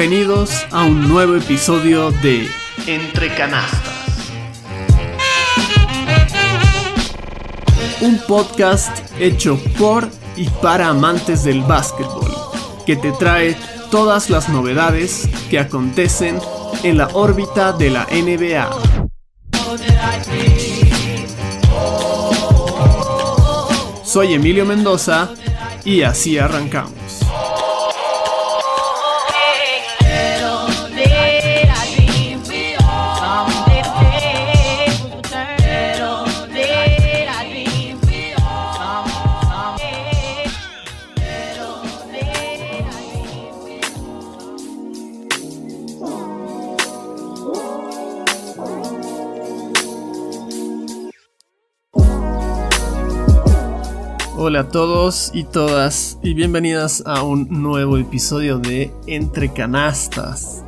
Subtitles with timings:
[0.00, 2.48] Bienvenidos a un nuevo episodio de
[2.86, 4.32] Entre Canastas.
[8.00, 12.30] Un podcast hecho por y para amantes del básquetbol,
[12.86, 13.54] que te trae
[13.90, 16.38] todas las novedades que acontecen
[16.82, 18.70] en la órbita de la NBA.
[24.02, 25.28] Soy Emilio Mendoza
[25.84, 26.99] y así arrancamos.
[54.50, 60.64] Hola a todos y todas y bienvenidas a un nuevo episodio de Entre Canastas.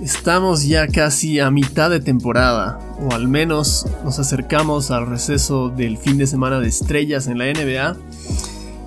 [0.00, 5.98] Estamos ya casi a mitad de temporada, o al menos nos acercamos al receso del
[5.98, 7.94] fin de semana de estrellas en la NBA.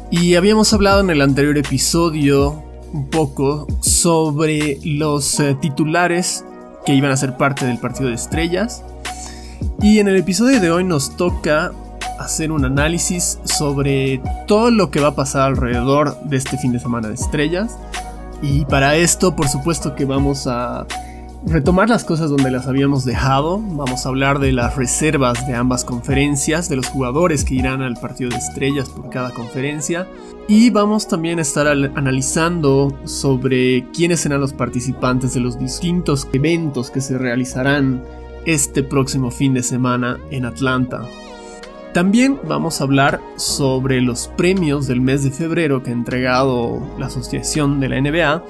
[0.09, 6.43] Y habíamos hablado en el anterior episodio un poco sobre los eh, titulares
[6.87, 8.83] que iban a ser parte del partido de estrellas.
[9.79, 11.71] Y en el episodio de hoy nos toca
[12.19, 16.79] hacer un análisis sobre todo lo que va a pasar alrededor de este fin de
[16.79, 17.77] semana de estrellas.
[18.41, 20.85] Y para esto, por supuesto que vamos a
[21.45, 23.59] retomar las cosas donde las habíamos dejado.
[23.59, 27.95] Vamos a hablar de las reservas de ambas conferencias, de los jugadores que irán al
[27.95, 30.07] partido de estrellas por cada conferencia.
[30.47, 36.89] Y vamos también a estar analizando sobre quiénes serán los participantes de los distintos eventos
[36.89, 38.03] que se realizarán
[38.45, 41.01] este próximo fin de semana en Atlanta.
[41.93, 47.07] También vamos a hablar sobre los premios del mes de febrero que ha entregado la
[47.07, 48.43] asociación de la NBA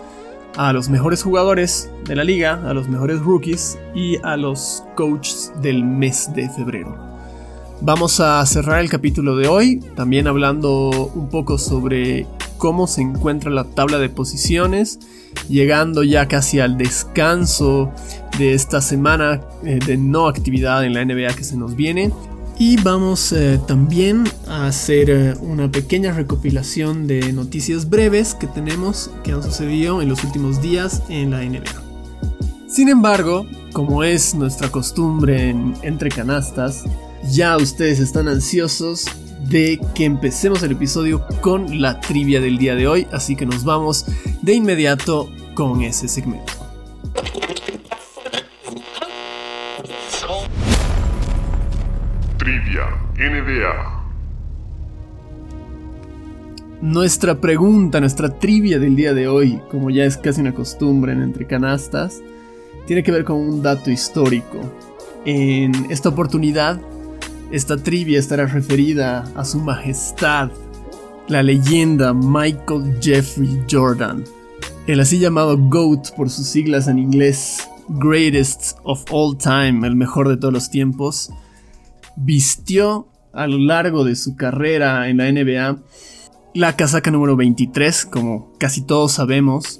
[0.57, 5.53] a los mejores jugadores de la liga, a los mejores rookies y a los coaches
[5.61, 6.97] del mes de febrero.
[7.79, 12.25] Vamos a cerrar el capítulo de hoy también hablando un poco sobre
[12.57, 14.99] cómo se encuentra la tabla de posiciones,
[15.47, 17.91] llegando ya casi al descanso
[18.39, 22.11] de esta semana eh, de no actividad en la NBA que se nos viene
[22.59, 29.12] y vamos eh, también a hacer eh, una pequeña recopilación de noticias breves que tenemos
[29.23, 31.84] que han sucedido en los últimos días en la NBA.
[32.67, 36.84] Sin embargo, como es nuestra costumbre en Entre Canastas,
[37.31, 39.06] ya ustedes están ansiosos
[39.50, 43.63] de que empecemos el episodio con la trivia del día de hoy, así que nos
[43.63, 44.06] vamos
[44.41, 46.56] de inmediato con ese segmento.
[56.81, 61.24] Nuestra pregunta, nuestra trivia del día de hoy, como ya es casi una costumbre en
[61.24, 62.22] Entre Canastas,
[62.85, 64.62] tiene que ver con un dato histórico.
[65.25, 66.80] En esta oportunidad,
[67.52, 70.52] esta trivia estará referida a su majestad,
[71.28, 74.24] la leyenda Michael Jeffrey Jordan,
[74.85, 80.29] el así llamado GOAT por sus siglas en inglés, Greatest of All Time, el mejor
[80.29, 81.31] de todos los tiempos,
[82.17, 85.78] vistió a lo largo de su carrera en la NBA
[86.53, 89.79] la casaca número 23, como casi todos sabemos.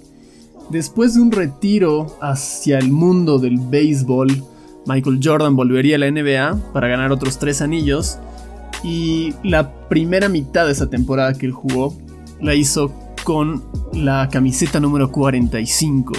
[0.70, 4.44] Después de un retiro hacia el mundo del béisbol,
[4.86, 8.20] Michael Jordan volvería a la NBA para ganar otros tres anillos
[8.84, 11.98] y la primera mitad de esa temporada que él jugó
[12.40, 12.94] la hizo
[13.24, 16.14] con la camiseta número 45.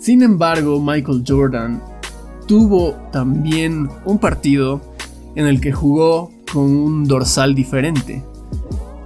[0.00, 1.80] Sin embargo, Michael Jordan
[2.48, 4.80] tuvo también un partido
[5.34, 8.22] en el que jugó con un dorsal diferente.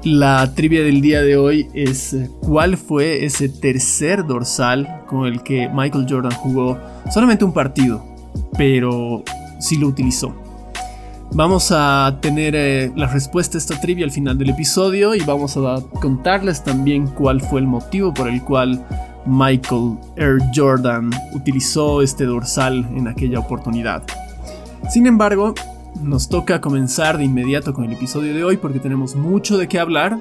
[0.05, 5.43] La trivia del día de hoy es eh, cuál fue ese tercer dorsal con el
[5.43, 6.79] que Michael Jordan jugó
[7.11, 8.05] solamente un partido,
[8.59, 9.23] pero
[9.61, 10.35] sí lo utilizó.
[11.33, 15.57] Vamos a tener eh, la respuesta a esta trivia al final del episodio y vamos
[15.57, 18.87] a contarles también cuál fue el motivo por el cual
[19.27, 24.03] Michael Air Jordan utilizó este dorsal en aquella oportunidad.
[24.91, 25.55] Sin embargo,
[26.03, 29.79] nos toca comenzar de inmediato con el episodio de hoy porque tenemos mucho de qué
[29.79, 30.19] hablar.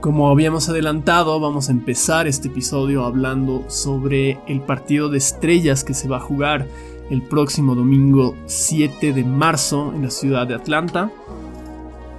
[0.00, 5.94] Como habíamos adelantado, vamos a empezar este episodio hablando sobre el partido de estrellas que
[5.94, 6.66] se va a jugar
[7.10, 11.10] el próximo domingo 7 de marzo en la ciudad de Atlanta.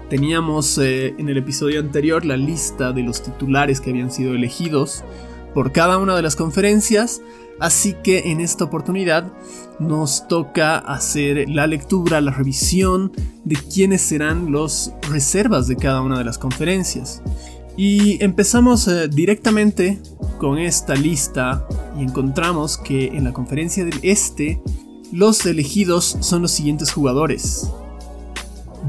[0.10, 5.04] Teníamos eh, en el episodio anterior la lista de los titulares que habían sido elegidos
[5.54, 7.22] por cada una de las conferencias
[7.62, 9.32] Así que en esta oportunidad
[9.80, 13.12] nos toca hacer la lectura, la revisión
[13.46, 17.22] de quiénes serán los reservas de cada una de las conferencias.
[17.78, 20.00] Y empezamos eh, directamente
[20.40, 21.68] con esta lista
[21.98, 24.60] y encontramos que en la conferencia del Este
[25.12, 27.70] los elegidos son los siguientes jugadores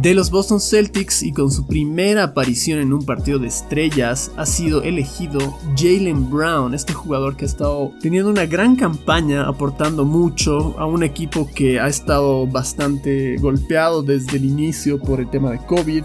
[0.01, 4.47] de los Boston Celtics y con su primera aparición en un partido de estrellas ha
[4.47, 10.75] sido elegido Jalen Brown, este jugador que ha estado teniendo una gran campaña, aportando mucho
[10.79, 15.59] a un equipo que ha estado bastante golpeado desde el inicio por el tema de
[15.59, 16.05] COVID,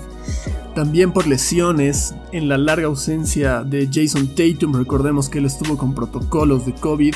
[0.76, 5.96] también por lesiones, en la larga ausencia de Jason Tatum, recordemos que él estuvo con
[5.96, 7.16] protocolos de COVID.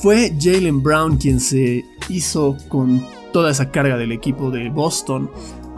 [0.00, 5.30] Fue Jalen Brown quien se hizo con toda esa carga del equipo de Boston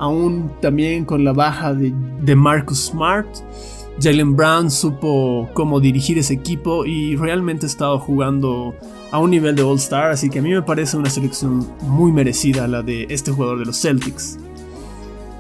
[0.02, 3.28] aún también con la baja de, Marcus Smart.
[4.00, 8.74] Jalen Brown supo cómo dirigir ese equipo y realmente ha estado jugando
[9.12, 12.66] a un nivel de All-Star, así que a mí me parece una selección muy merecida
[12.66, 14.38] la de este jugador de los Celtics.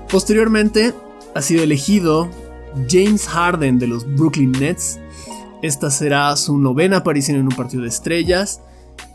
[0.08, 0.94] Posteriormente
[1.34, 2.28] ha sido elegido
[2.88, 5.00] James Harden de los Brooklyn Nets.
[5.62, 8.60] Esta será su novena aparición en un partido de estrellas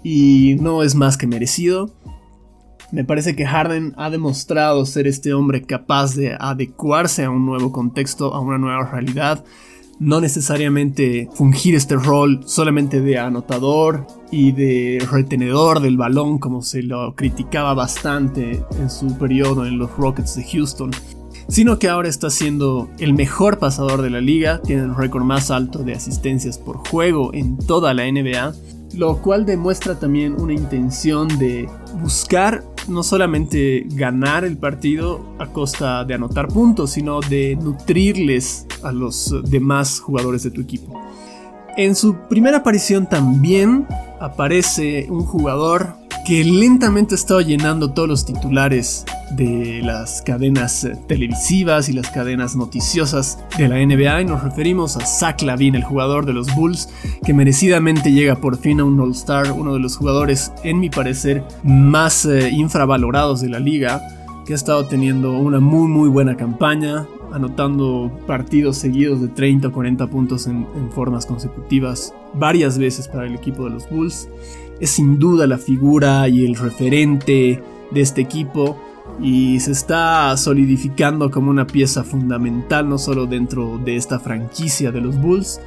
[0.03, 1.89] y no es más que merecido.
[2.91, 7.71] Me parece que Harden ha demostrado ser este hombre capaz de adecuarse a un nuevo
[7.71, 9.43] contexto, a una nueva realidad.
[9.99, 16.83] No necesariamente fungir este rol solamente de anotador y de retenedor del balón como se
[16.83, 20.91] lo criticaba bastante en su periodo en los Rockets de Houston
[21.49, 25.49] sino que ahora está siendo el mejor pasador de la liga, tiene el récord más
[25.49, 28.53] alto de asistencias por juego en toda la NBA,
[28.95, 31.69] lo cual demuestra también una intención de
[32.01, 38.91] buscar no solamente ganar el partido a costa de anotar puntos, sino de nutrirles a
[38.91, 40.99] los demás jugadores de tu equipo.
[41.77, 43.87] En su primera aparición también
[44.19, 45.93] aparece un jugador
[46.27, 52.57] que lentamente estaba llenando todos los titulares de las cadenas eh, televisivas y las cadenas
[52.57, 56.89] noticiosas de la NBA y nos referimos a Zach Lavine, el jugador de los Bulls,
[57.23, 61.45] que merecidamente llega por fin a un All-Star, uno de los jugadores, en mi parecer,
[61.63, 64.01] más eh, infravalorados de la liga,
[64.45, 69.71] que ha estado teniendo una muy muy buena campaña, anotando partidos seguidos de 30 o
[69.71, 74.27] 40 puntos en formas consecutivas varias veces para el equipo de los Bulls
[74.79, 78.77] es sin duda la figura y el referente de este equipo
[79.21, 85.01] y se está solidificando como una pieza fundamental no solo dentro de esta franquicia de
[85.01, 85.59] los Bulls,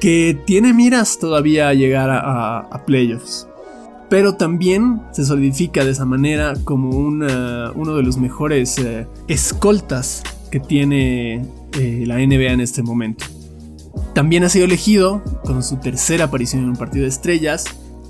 [0.00, 3.48] que tiene miras todavía a llegar a, playoffs.
[4.10, 10.60] Pero también se solidifica de esa manera como uno de los mejores eh, escoltas que
[10.60, 11.46] tiene
[11.78, 13.24] eh, la NBA en este momento.
[14.12, 17.64] También ha sido elegido con su tercera aparición en un partido de estrellas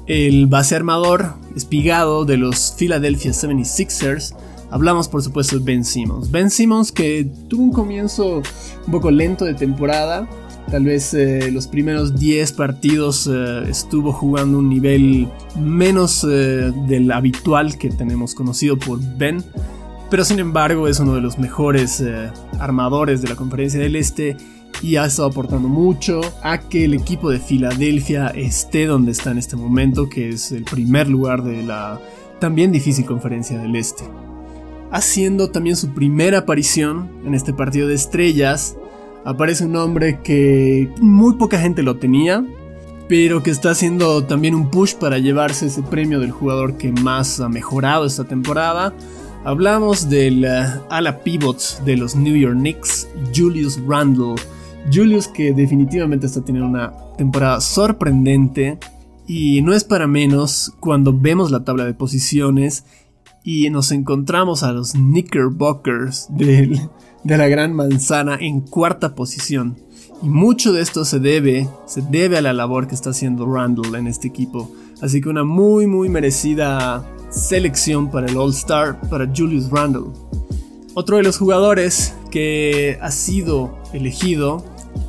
[0.07, 4.35] el base armador espigado de los Philadelphia 76ers.
[4.71, 6.31] Hablamos por supuesto de Ben Simmons.
[6.31, 8.43] Ben Simmons que tuvo un comienzo
[8.87, 10.29] un poco lento de temporada.
[10.71, 15.29] Tal vez eh, los primeros 10 partidos eh, estuvo jugando un nivel
[15.61, 19.45] menos eh, del habitual que tenemos conocido por Ben.
[20.11, 22.03] Pero sin embargo es uno de los mejores
[22.61, 24.37] armadores de la conferencia del Este
[24.83, 29.39] y ha estado aportando mucho a que el equipo de Filadelfia esté donde está en
[29.39, 32.01] este momento, que es el primer lugar de la
[32.41, 34.05] también difícil conferencia del Este.
[34.91, 38.77] Haciendo también su primera aparición en este partido de estrellas,
[39.25, 42.45] aparece un hombre que muy poca gente lo tenía,
[43.09, 47.41] pero que está haciendo también un push para llevarse ese premio del jugador que más
[47.41, 48.95] ha mejorado esta temporada.
[49.45, 54.37] Hablamos del uh, ala pivots de los New York Knicks, Julius Randle
[54.93, 58.79] Julius que definitivamente está teniendo una temporada sorprendente
[59.27, 62.85] y no es para menos cuando vemos la tabla de posiciones
[63.43, 66.89] y nos encontramos a los Knickerbockers de,
[67.25, 69.77] de la Gran Manzana en cuarta posición.
[70.23, 73.95] Y mucho de esto se debe, se debe a la labor que está haciendo Randall
[73.97, 74.71] en este equipo.
[75.03, 80.13] Así que una muy muy merecida selección para el All Star, para Julius Randall.
[80.95, 84.65] Otro de los jugadores que ha sido elegido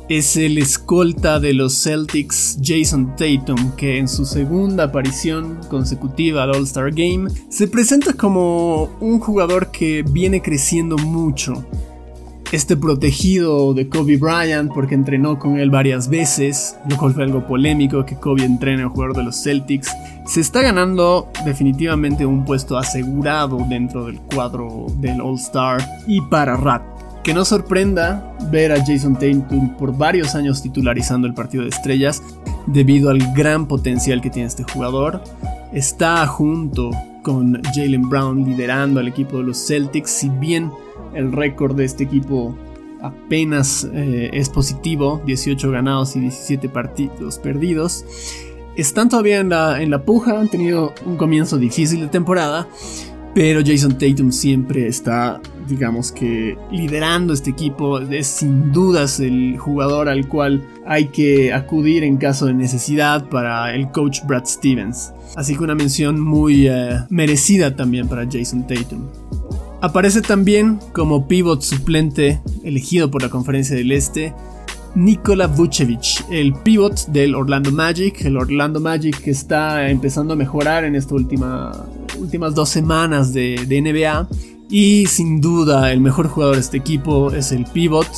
[0.08, 6.50] es el escolta de los Celtics Jason Tatum, que en su segunda aparición consecutiva al
[6.50, 11.64] All-Star Game se presenta como un jugador que viene creciendo mucho.
[12.52, 17.44] Este protegido de Kobe Bryant porque entrenó con él varias veces, lo cual fue algo
[17.44, 19.90] polémico que Kobe entrene al jugador de los Celtics,
[20.24, 26.95] se está ganando definitivamente un puesto asegurado dentro del cuadro del All-Star y para Rat
[27.26, 32.22] que no sorprenda ver a Jason Tatum por varios años titularizando el partido de estrellas
[32.68, 35.20] debido al gran potencial que tiene este jugador.
[35.72, 36.92] Está junto
[37.24, 40.70] con Jalen Brown liderando al equipo de los Celtics, si bien
[41.14, 42.56] el récord de este equipo
[43.02, 48.04] apenas eh, es positivo, 18 ganados y 17 partidos perdidos.
[48.76, 52.68] Están todavía en la, en la puja, han tenido un comienzo difícil de temporada,
[53.36, 57.98] pero Jason Tatum siempre está, digamos que, liderando este equipo.
[57.98, 63.74] Es sin dudas el jugador al cual hay que acudir en caso de necesidad para
[63.74, 65.12] el coach Brad Stevens.
[65.34, 69.02] Así que una mención muy eh, merecida también para Jason Tatum.
[69.82, 74.32] Aparece también como pivot suplente elegido por la Conferencia del Este
[74.94, 80.86] Nikola Vucevic, el pivot del Orlando Magic, el Orlando Magic que está empezando a mejorar
[80.86, 81.12] en estas
[82.18, 84.28] últimas dos semanas de, NBA
[84.68, 88.08] y sin duda el mejor jugador de este equipo es el pivot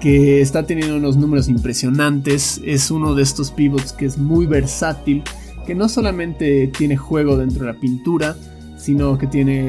[0.00, 5.24] que está teniendo unos números impresionantes, es uno de estos pivots que es muy versátil,
[5.66, 8.36] que no solamente tiene juego dentro de la pintura,
[8.76, 9.68] sino que tiene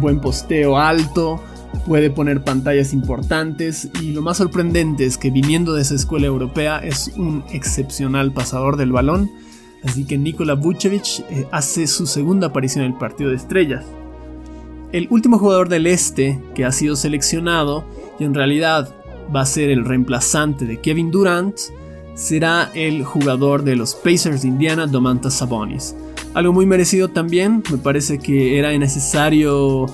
[0.00, 1.40] buen posteo alto,
[1.86, 3.88] puede poner pantallas importantes.
[4.02, 8.76] Y lo más sorprendente es que viniendo de esa escuela europea es un excepcional pasador
[8.76, 9.30] del balón.
[9.84, 13.84] Así que Nikola Vucevic eh, hace su segunda aparición en el partido de estrellas.
[14.92, 17.84] El último jugador del este que ha sido seleccionado
[18.18, 18.94] y en realidad
[19.34, 21.56] va a ser el reemplazante de Kevin Durant
[22.14, 25.94] será el jugador de los Pacers de Indiana, Domantas Sabonis.
[26.34, 29.86] Algo muy merecido también, me parece que era necesario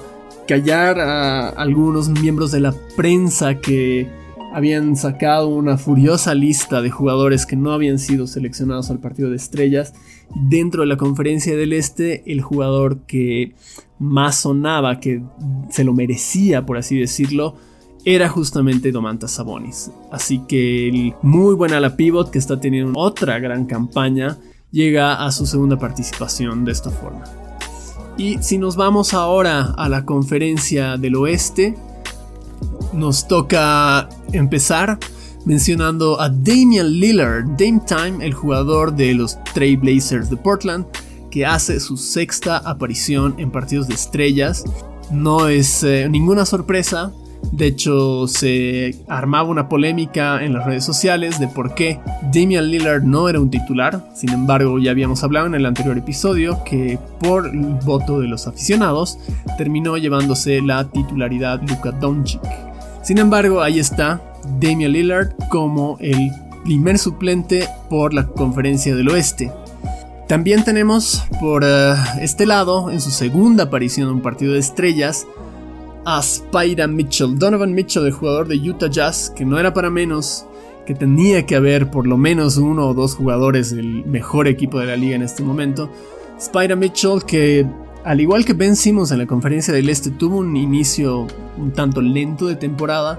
[0.48, 4.08] callar a algunos miembros de la prensa que
[4.54, 9.37] habían sacado una furiosa lista de jugadores que no habían sido seleccionados al partido de
[9.37, 9.94] estrellas.
[10.32, 13.54] Dentro de la conferencia del Este, el jugador que
[13.99, 15.25] más sonaba, que
[15.70, 17.56] se lo merecía, por así decirlo,
[18.04, 19.90] era justamente Domantas Sabonis.
[20.12, 24.38] Así que el muy buen ala pivot que está teniendo otra gran campaña
[24.70, 27.25] llega a su segunda participación de esta forma.
[28.16, 31.75] Y si nos vamos ahora a la conferencia del oeste,
[32.94, 34.98] nos toca empezar
[35.44, 40.86] mencionando a Damian Lillard, Dame Time, el jugador de los Trail Blazers de Portland,
[41.30, 44.64] que hace su sexta aparición en partidos de estrellas.
[45.10, 47.12] No es eh, ninguna sorpresa,
[47.52, 52.00] de hecho, se armaba una polémica en las redes sociales de por qué
[52.32, 54.10] Damian Lillard no era un titular.
[54.14, 58.46] Sin embargo, ya habíamos hablado en el anterior episodio que por el voto de los
[58.46, 59.18] aficionados
[59.58, 62.40] terminó llevándose la titularidad Luka Doncic.
[63.04, 64.23] Sin embargo, ahí está
[64.58, 66.30] Damian Lillard como el
[66.64, 69.52] primer suplente por la conferencia del oeste.
[70.26, 75.26] También tenemos por eh, este lado, en su segunda aparición en un partido de estrellas,
[76.06, 80.46] a Spida Mitchell, Donovan Mitchell, el jugador de Utah Jazz, que no era para menos,
[80.87, 84.87] que tenía que haber por lo menos uno o dos jugadores del mejor equipo de
[84.87, 85.90] la liga en este momento.
[86.40, 87.66] Spida Mitchell, que
[88.04, 92.02] al igual que Ben Simmons en la conferencia del Este, tuvo un inicio un tanto
[92.02, 93.18] lento de temporada,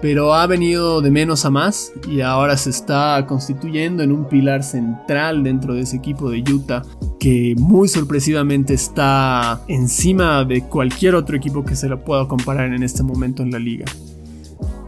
[0.00, 4.62] pero ha venido de menos a más y ahora se está constituyendo en un pilar
[4.62, 6.82] central dentro de ese equipo de Utah
[7.18, 12.82] que muy sorpresivamente está encima de cualquier otro equipo que se lo pueda comparar en
[12.82, 13.84] este momento en la liga.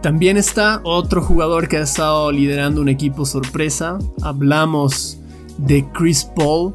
[0.00, 3.98] También está otro jugador que ha estado liderando un equipo sorpresa.
[4.22, 5.21] Hablamos
[5.58, 6.74] de Chris Paul,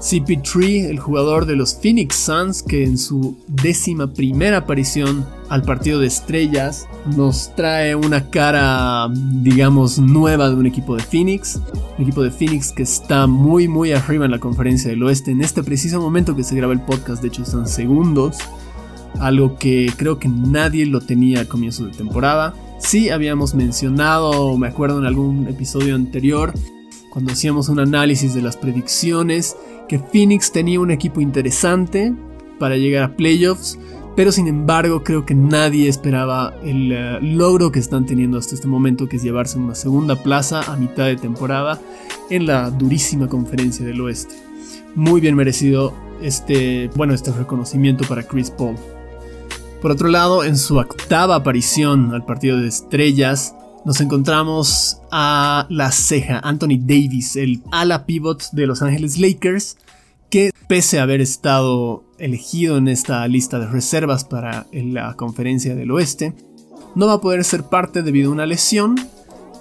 [0.00, 6.00] CP3, el jugador de los Phoenix Suns, que en su décima primera aparición al partido
[6.00, 11.60] de estrellas nos trae una cara, digamos, nueva de un equipo de Phoenix.
[11.96, 15.30] Un equipo de Phoenix que está muy, muy arriba en la conferencia del oeste.
[15.30, 18.38] En este preciso momento que se graba el podcast, de hecho, están segundos.
[19.18, 22.54] Algo que creo que nadie lo tenía al comienzo de temporada.
[22.78, 26.52] Sí, habíamos mencionado, me acuerdo en algún episodio anterior,
[27.16, 29.56] cuando hacíamos un análisis de las predicciones,
[29.88, 32.12] que Phoenix tenía un equipo interesante
[32.58, 33.78] para llegar a playoffs,
[34.14, 38.68] pero sin embargo creo que nadie esperaba el eh, logro que están teniendo hasta este
[38.68, 41.80] momento, que es llevarse una segunda plaza a mitad de temporada
[42.28, 44.34] en la durísima conferencia del oeste.
[44.94, 48.76] Muy bien merecido este, bueno, este reconocimiento para Chris Paul.
[49.80, 53.54] Por otro lado, en su octava aparición al partido de estrellas,
[53.86, 59.76] nos encontramos a la ceja, Anthony Davis, el ala pivot de Los Angeles Lakers,
[60.28, 65.92] que pese a haber estado elegido en esta lista de reservas para la conferencia del
[65.92, 66.34] oeste,
[66.96, 68.96] no va a poder ser parte debido a una lesión.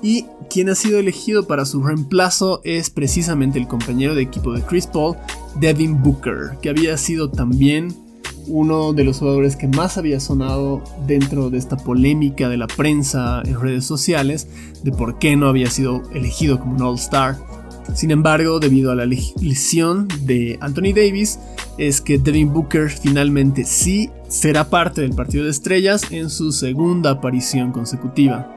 [0.01, 4.63] Y quien ha sido elegido para su reemplazo es precisamente el compañero de equipo de
[4.63, 5.17] Chris Paul,
[5.59, 7.95] Devin Booker, que había sido también
[8.47, 13.41] uno de los jugadores que más había sonado dentro de esta polémica de la prensa
[13.45, 14.47] en redes sociales
[14.83, 17.37] de por qué no había sido elegido como un All-Star.
[17.93, 21.39] Sin embargo, debido a la lesión de Anthony Davis,
[21.77, 27.11] es que Devin Booker finalmente sí será parte del partido de estrellas en su segunda
[27.11, 28.51] aparición consecutiva.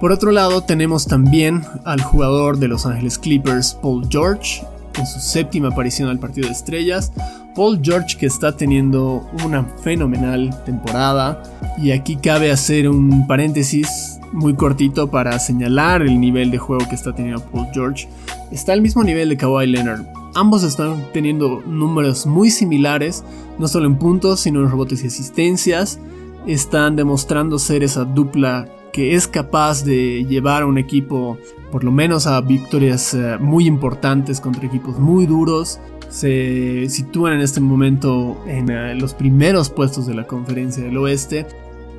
[0.00, 4.62] Por otro lado, tenemos también al jugador de Los Ángeles Clippers, Paul George,
[4.98, 7.12] en su séptima aparición al partido de estrellas.
[7.54, 11.42] Paul George que está teniendo una fenomenal temporada.
[11.78, 16.94] Y aquí cabe hacer un paréntesis muy cortito para señalar el nivel de juego que
[16.94, 18.08] está teniendo Paul George.
[18.50, 20.04] Está al mismo nivel de Kawhi Leonard.
[20.34, 23.24] Ambos están teniendo números muy similares,
[23.58, 25.98] no solo en puntos, sino en rebotes y asistencias.
[26.46, 31.38] Están demostrando ser esa dupla que es capaz de llevar a un equipo
[31.70, 35.80] por lo menos a victorias eh, muy importantes contra equipos muy duros.
[36.08, 41.46] Se sitúan en este momento en eh, los primeros puestos de la conferencia del oeste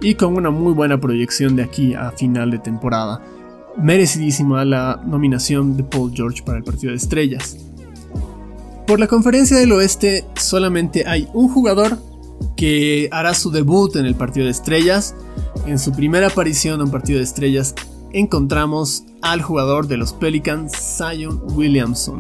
[0.02, 3.22] y con una muy buena proyección de aquí a final de temporada.
[3.78, 7.58] Merecidísima la nominación de Paul George para el partido de estrellas.
[8.88, 12.00] Por la conferencia del oeste solamente hay un jugador
[12.60, 15.16] que hará su debut en el partido de estrellas.
[15.66, 17.74] En su primera aparición en un partido de estrellas
[18.12, 22.20] encontramos al jugador de los Pelicans, Zion Williamson.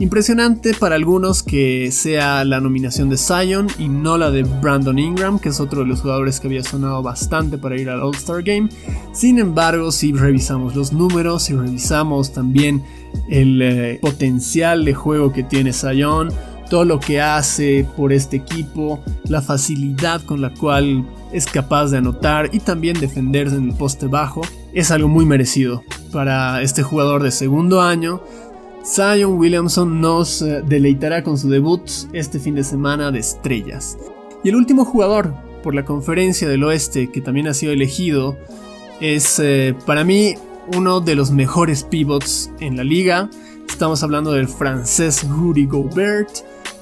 [0.00, 5.38] Impresionante para algunos que sea la nominación de Zion y no la de Brandon Ingram,
[5.38, 8.68] que es otro de los jugadores que había sonado bastante para ir al All-Star Game.
[9.12, 12.82] Sin embargo, si revisamos los números, si revisamos también
[13.28, 16.32] el eh, potencial de juego que tiene Zion,
[16.72, 18.98] todo lo que hace por este equipo,
[19.28, 24.06] la facilidad con la cual es capaz de anotar y también defenderse en el poste
[24.06, 24.40] bajo,
[24.72, 25.82] es algo muy merecido
[26.14, 28.22] para este jugador de segundo año.
[28.86, 31.82] Zion Williamson nos eh, deleitará con su debut
[32.14, 33.98] este fin de semana de estrellas.
[34.42, 38.38] Y el último jugador por la conferencia del oeste que también ha sido elegido
[38.98, 40.36] es eh, para mí
[40.74, 43.28] uno de los mejores pivots en la liga.
[43.68, 46.30] Estamos hablando del francés Rudy Gobert,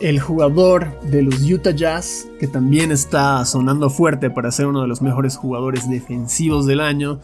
[0.01, 4.89] el jugador de los Utah Jazz, que también está sonando fuerte para ser uno de
[4.89, 7.21] los mejores jugadores defensivos del año,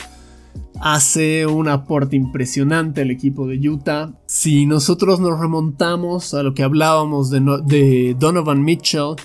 [0.81, 4.12] hace un aporte impresionante al equipo de Utah.
[4.27, 9.17] Si nosotros nos remontamos a lo que hablábamos de, Donovan Mitchell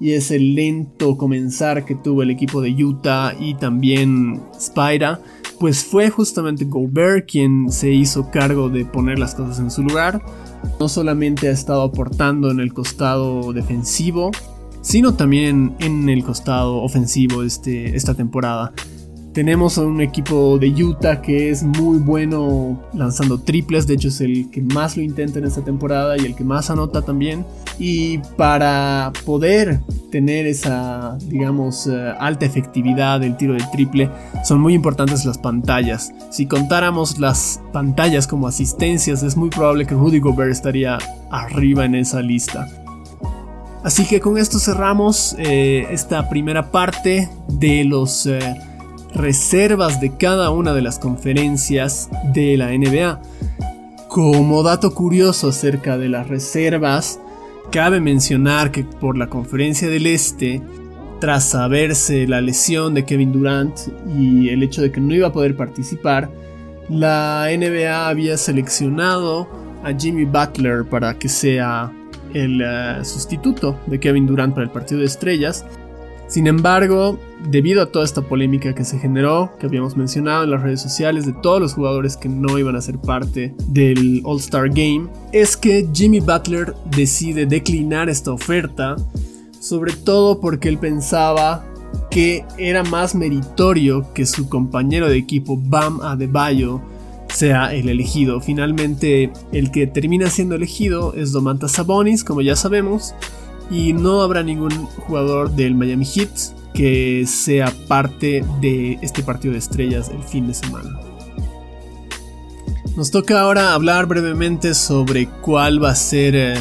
[0.00, 5.20] y ese lento comenzar que tuvo el equipo de Utah y también Spira,
[5.60, 10.22] pues fue justamente Gobert quien se hizo cargo de poner las cosas en su lugar.
[10.80, 14.30] No solamente ha estado aportando en el costado defensivo,
[14.80, 18.72] sino también en el costado ofensivo este, esta temporada.
[19.32, 24.20] Tenemos a un equipo de Utah que es muy bueno lanzando triples, de hecho es
[24.20, 27.46] el que más lo intenta en esta temporada y el que más anota también.
[27.78, 34.10] Y para poder tener esa, digamos, eh, alta efectividad del tiro del triple,
[34.44, 36.12] son muy importantes las pantallas.
[36.30, 40.98] Si contáramos las pantallas como asistencias, es muy probable que Rudy Gobert estaría
[41.30, 42.66] arriba en esa lista.
[43.84, 48.26] Así que con esto cerramos eh, esta primera parte de los...
[48.26, 48.40] Eh,
[49.14, 53.20] reservas de cada una de las conferencias de la NBA.
[54.08, 57.20] Como dato curioso acerca de las reservas,
[57.70, 60.60] cabe mencionar que por la conferencia del Este,
[61.20, 63.78] tras saberse la lesión de Kevin Durant
[64.16, 66.30] y el hecho de que no iba a poder participar,
[66.88, 69.48] la NBA había seleccionado
[69.84, 71.92] a Jimmy Butler para que sea
[72.34, 75.64] el eh, sustituto de Kevin Durant para el partido de estrellas
[76.30, 77.18] sin embargo,
[77.50, 81.26] debido a toda esta polémica que se generó, que habíamos mencionado en las redes sociales
[81.26, 85.88] de todos los jugadores que no iban a ser parte del All-Star Game, es que
[85.92, 88.94] Jimmy Butler decide declinar esta oferta,
[89.58, 91.64] sobre todo porque él pensaba
[92.12, 96.80] que era más meritorio que su compañero de equipo Bam Adebayo
[97.28, 98.40] sea el elegido.
[98.40, 103.16] Finalmente, el que termina siendo elegido es Domantas Sabonis, como ya sabemos,
[103.70, 106.30] y no habrá ningún jugador del Miami Heat
[106.74, 110.98] que sea parte de este partido de estrellas el fin de semana.
[112.96, 116.54] Nos toca ahora hablar brevemente sobre cuál va a ser eh,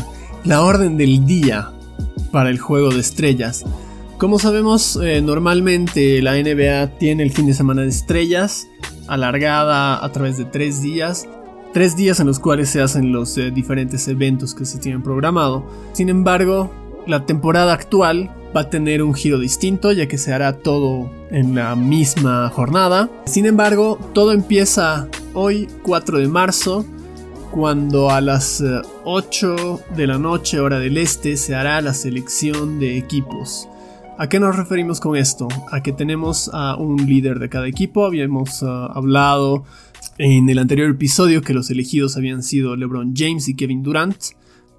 [0.43, 1.71] la orden del día
[2.31, 3.65] para el juego de estrellas.
[4.17, 8.67] Como sabemos, eh, normalmente la NBA tiene el fin de semana de estrellas,
[9.07, 11.27] alargada a través de tres días,
[11.73, 15.65] tres días en los cuales se hacen los eh, diferentes eventos que se tienen programado.
[15.93, 16.71] Sin embargo,
[17.09, 21.55] la temporada actual va a tener un giro distinto ya que se hará todo en
[21.55, 23.09] la misma jornada.
[23.25, 26.85] Sin embargo, todo empieza hoy 4 de marzo
[27.51, 28.63] cuando a las
[29.05, 33.67] 8 eh, de la noche hora del este se hará la selección de equipos.
[34.19, 35.47] ¿A qué nos referimos con esto?
[35.71, 38.05] A que tenemos a un líder de cada equipo.
[38.05, 39.63] Habíamos eh, hablado
[40.19, 44.15] en el anterior episodio que los elegidos habían sido LeBron James y Kevin Durant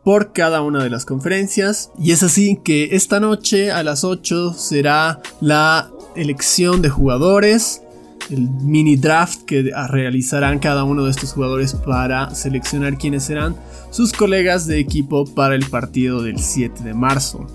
[0.04, 1.90] por cada una de las conferencias.
[1.98, 7.82] Y es así que esta noche a las 8 será la elección de jugadores.
[8.30, 13.56] el mini draft que realizarán cada uno de estos jugadores para seleccionar quiénes serán
[13.90, 17.46] sus colegas de equipo para el partido del 7 de marzo.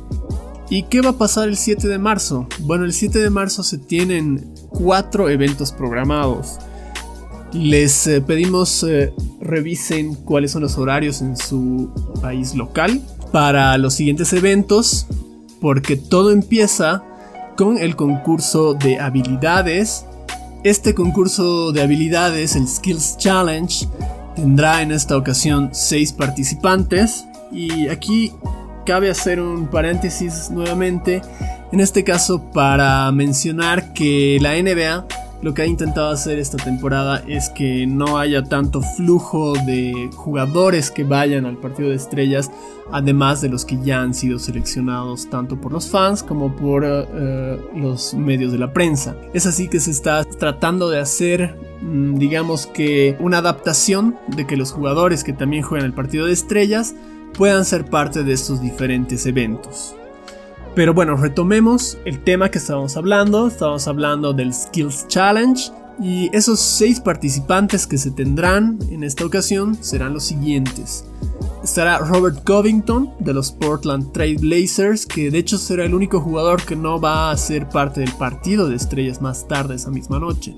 [0.70, 2.48] ¿Y qué va a pasar el 7 de marzo?
[2.62, 6.58] Bueno, el 7 de marzo se tienen cuatro eventos programados.
[7.54, 9.14] Les eh, pedimos eh,
[9.46, 11.90] revisen cuáles son los horarios en su
[12.22, 15.08] país local para los siguientes eventos,
[15.62, 17.04] porque todo empieza
[17.56, 20.06] con el concurso de habilidades.
[20.64, 23.88] Este concurso de habilidades, el Skills Challenge,
[24.36, 28.34] tendrá en esta ocasión seis participantes y aquí
[28.86, 31.22] cabe hacer un paréntesis nuevamente,
[31.72, 35.08] en este caso para mencionar que la NBA
[35.42, 40.90] lo que ha intentado hacer esta temporada es que no haya tanto flujo de jugadores
[40.92, 42.52] que vayan al partido de estrellas,
[42.92, 47.60] además de los que ya han sido seleccionados tanto por los fans como por eh,
[47.76, 49.16] los medios de la prensa.
[49.34, 54.58] Es así que se está tratando de hacer mm, digamos que una adaptación de que
[54.58, 56.96] los jugadores que también juegan el partido de estrellas
[57.34, 59.96] puedan ser parte de estos diferentes eventos.
[60.76, 63.48] Pero bueno, retomemos el tema que estábamos hablando.
[63.48, 65.72] Estábamos hablando del Skills Challenge.
[66.04, 71.06] Y esos seis participantes que se tendrán en esta ocasión serán los siguientes.
[71.64, 76.62] Estará Robert Covington de los Portland Trail Blazers, que de hecho será el único jugador
[76.62, 80.54] que no va a ser parte del partido de estrellas más tarde esa misma noche.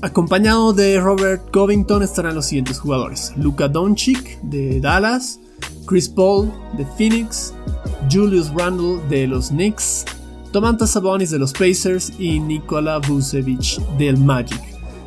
[0.00, 5.40] Acompañado de Robert Covington estarán los siguientes jugadores: Luka Doncic de Dallas,
[5.86, 7.54] Chris Paul de Phoenix,
[8.10, 10.04] Julius Randle de los Knicks,
[10.52, 14.60] Tomantas Sabonis de los Pacers y Nikola Vucevic del Magic.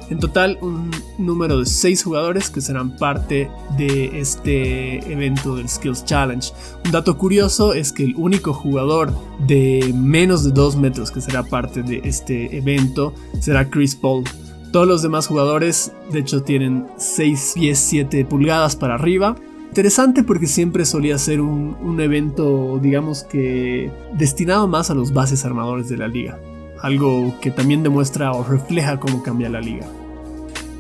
[0.10, 6.06] En total, un número de 6 jugadores que serán parte de este evento del Skills
[6.06, 6.52] Challenge.
[6.86, 9.12] Un dato curioso es que el único jugador
[9.48, 14.24] de menos de 2 metros que será parte de este evento será Chris Paul.
[14.72, 19.36] Todos los demás jugadores, de hecho, tienen 6 pies 7 pulgadas para arriba
[19.76, 25.90] interesante porque siempre solía ser un, evento, digamos que, destinado más a los bases armadores
[25.90, 26.40] de la liga.
[26.82, 29.86] Algo que también demuestra o refleja cómo cambia la liga.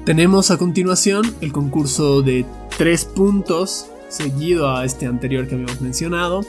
[0.05, 2.45] Tenemos a continuación el concurso de
[2.77, 6.45] 3 puntos, seguido a este anterior que habíamos mencionado.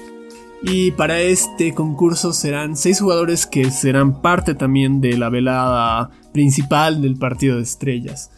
[0.63, 7.03] Y para este concurso serán 6 jugadores que serán parte también de la velada principal
[7.03, 8.31] del partido de estrellas.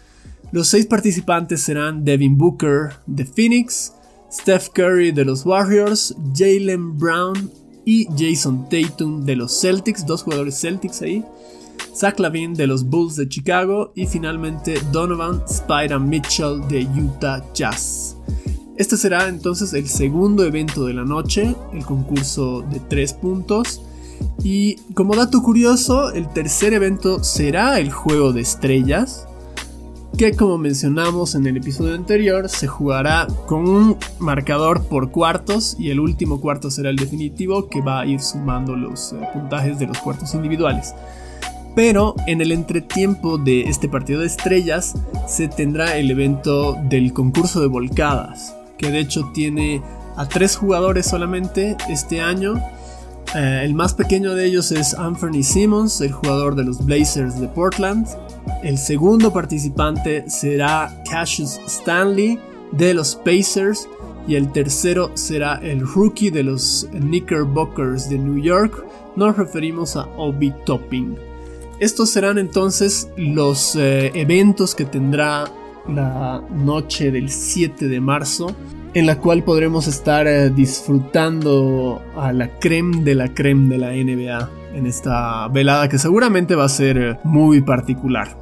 [0.51, 3.93] Los 6 participantes serán Devin Booker de Phoenix,
[4.31, 7.51] Steph Curry de los Warriors, Jalen Brown
[7.85, 11.25] y Jason Tatum de los Celtics, dos jugadores Celtics ahí.
[11.95, 18.17] Zach Lavin de los Bulls de Chicago y finalmente Donovan Spider Mitchell de Utah Jazz.
[18.77, 23.83] Este será entonces el segundo evento de la noche, el concurso de tres puntos.
[24.45, 29.28] Y como dato curioso, el tercer evento será el juego de estrellas,
[30.17, 35.91] que como mencionamos en el episodio anterior se jugará con un marcador por cuartos y
[35.91, 39.87] el último cuarto será el definitivo que va a ir sumando los eh, puntajes de
[39.87, 40.95] los cuartos individuales.
[41.77, 44.95] Pero en el entretiempo de este partido de estrellas
[45.29, 49.81] se tendrá el evento del concurso de volcadas, que de hecho tiene
[50.17, 52.55] a tres jugadores solamente este año.
[53.37, 57.47] Eh, el más pequeño de ellos es Anthony Simmons, el jugador de los Blazers de
[57.47, 58.09] Portland,
[58.63, 62.39] el segundo participante será Cassius Stanley
[62.73, 63.89] de los Pacers
[64.27, 68.85] y el tercero será el rookie de los Knickerbockers de New York.
[69.17, 71.17] Nos referimos a Obi Topping.
[71.81, 75.45] Estos serán entonces los eh, eventos que tendrá
[75.89, 78.55] la noche del 7 de marzo,
[78.95, 83.91] en la cual podremos estar eh, disfrutando a la creme de la creme de la
[83.93, 88.37] NBA en esta velada que seguramente va a ser muy particular.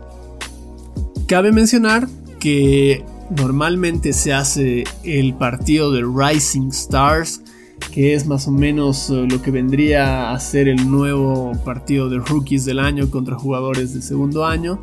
[1.27, 2.07] Cabe mencionar
[2.39, 3.05] que
[3.37, 7.43] normalmente se hace el partido de Rising Stars,
[7.91, 12.19] que es más o menos eh, lo que vendría a ser el nuevo partido de
[12.19, 14.79] rookies del año contra jugadores de segundo año,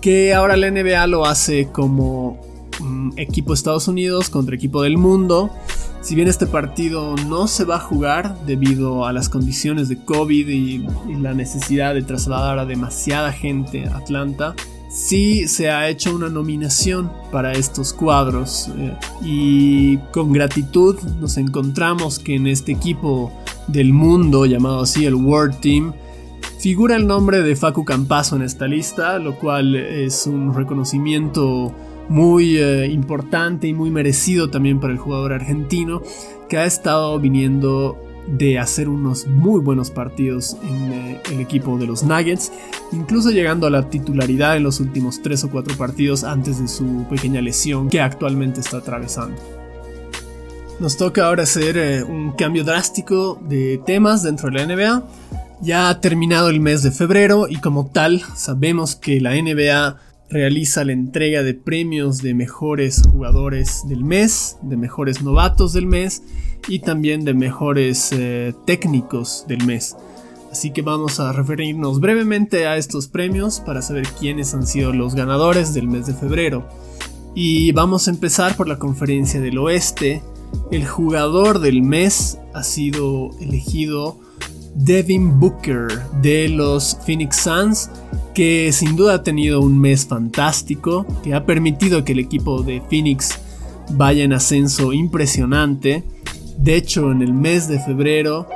[0.00, 2.38] que ahora la NBA lo hace como
[2.80, 5.50] mm, equipo Estados Unidos contra equipo del mundo.
[6.02, 10.48] Si bien este partido no se va a jugar debido a las condiciones de COVID
[10.48, 10.86] y
[11.20, 14.54] la necesidad de trasladar a demasiada gente a Atlanta,
[14.90, 22.18] sí se ha hecho una nominación para estos cuadros eh, y con gratitud nos encontramos
[22.18, 23.32] que en este equipo
[23.68, 25.92] del mundo llamado así el World Team
[26.58, 31.74] figura el nombre de Facu Campazo en esta lista, lo cual es un reconocimiento
[32.10, 36.02] muy eh, importante y muy merecido también para el jugador argentino
[36.48, 37.96] que ha estado viniendo
[38.26, 42.52] de hacer unos muy buenos partidos en eh, el equipo de los Nuggets,
[42.90, 47.06] incluso llegando a la titularidad en los últimos 3 o 4 partidos antes de su
[47.08, 49.40] pequeña lesión que actualmente está atravesando.
[50.80, 55.04] Nos toca ahora hacer eh, un cambio drástico de temas dentro de la NBA.
[55.62, 60.84] Ya ha terminado el mes de febrero y como tal sabemos que la NBA realiza
[60.84, 66.22] la entrega de premios de mejores jugadores del mes, de mejores novatos del mes
[66.68, 69.96] y también de mejores eh, técnicos del mes.
[70.52, 75.14] Así que vamos a referirnos brevemente a estos premios para saber quiénes han sido los
[75.14, 76.68] ganadores del mes de febrero.
[77.34, 80.22] Y vamos a empezar por la conferencia del oeste.
[80.72, 84.18] El jugador del mes ha sido elegido
[84.74, 85.88] Devin Booker
[86.22, 87.90] de los Phoenix Suns
[88.34, 92.80] que sin duda ha tenido un mes fantástico, que ha permitido que el equipo de
[92.88, 93.38] Phoenix
[93.90, 96.04] vaya en ascenso impresionante.
[96.56, 98.46] De hecho, en el mes de febrero,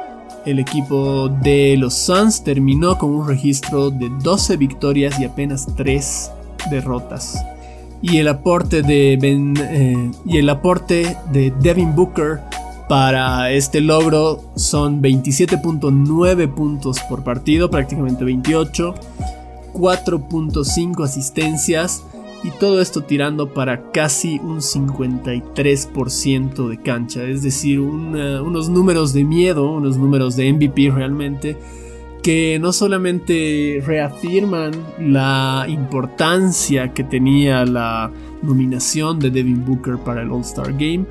[0.47, 6.31] el equipo de los Suns terminó con un registro de 12 victorias y apenas 3
[6.71, 7.43] derrotas.
[8.03, 12.41] Y el aporte de, eh, y el aporte de Devin Booker
[12.89, 18.95] para este logro son 27.9 puntos por partido, prácticamente 28
[19.75, 22.05] 4.5 asistencias
[22.43, 29.25] y todo esto tirando para casi un 53% de cancha, es decir, unos números de
[29.25, 31.57] miedo, unos números de MVP realmente,
[32.23, 38.11] que no solamente reafirman la importancia que tenía la
[38.43, 41.07] nominación de Devin Booker para el All-Star Game,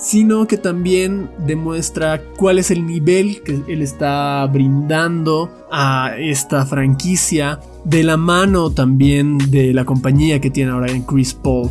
[0.00, 7.60] sino que también demuestra cuál es el nivel que él está brindando a esta franquicia
[7.84, 11.70] de la mano también de la compañía que tiene ahora en Chris Paul.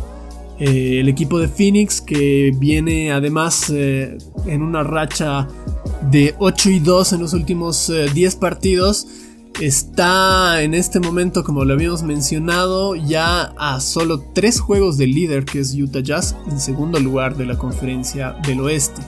[0.60, 4.16] Eh, el equipo de Phoenix que viene además eh,
[4.46, 5.48] en una racha
[6.10, 9.08] de 8 y 2 en los últimos 10 eh, partidos
[9.60, 15.44] está en este momento, como lo habíamos mencionado, ya a solo 3 juegos del líder
[15.44, 19.02] que es Utah Jazz en segundo lugar de la conferencia del oeste.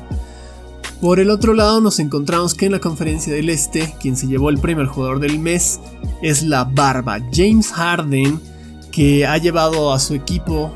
[1.00, 4.50] Por el otro lado nos encontramos que en la conferencia del este, quien se llevó
[4.50, 5.80] el premio al jugador del mes
[6.22, 8.40] es la barba James Harden,
[8.92, 10.72] que ha llevado a su equipo,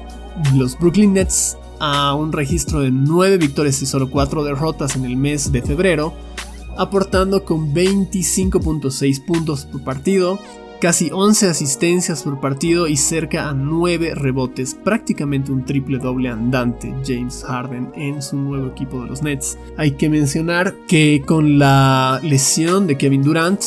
[0.54, 5.16] los Brooklyn Nets, a un registro de 9 victorias y solo 4 derrotas en el
[5.16, 6.12] mes de febrero,
[6.76, 10.38] aportando con 25.6 puntos por partido,
[10.80, 16.94] casi 11 asistencias por partido y cerca a 9 rebotes, prácticamente un triple doble andante
[17.04, 19.58] James Harden en su nuevo equipo de los Nets.
[19.76, 23.62] Hay que mencionar que con la lesión de Kevin Durant,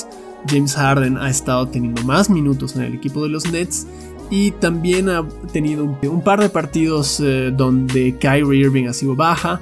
[0.47, 3.87] James Harden ha estado teniendo más minutos en el equipo de los Nets
[4.29, 9.59] y también ha tenido un, par de partidos eh, donde Kyrie Irving ha sido baja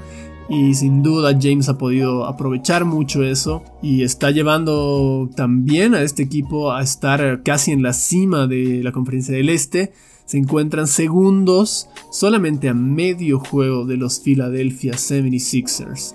[0.48, 6.22] y sin duda James ha podido aprovechar mucho eso y está llevando también a este
[6.22, 9.92] equipo a estar casi en la cima de la conferencia del Este.
[10.24, 16.14] Se encuentran segundos solamente a medio juego de los Philadelphia 76ers.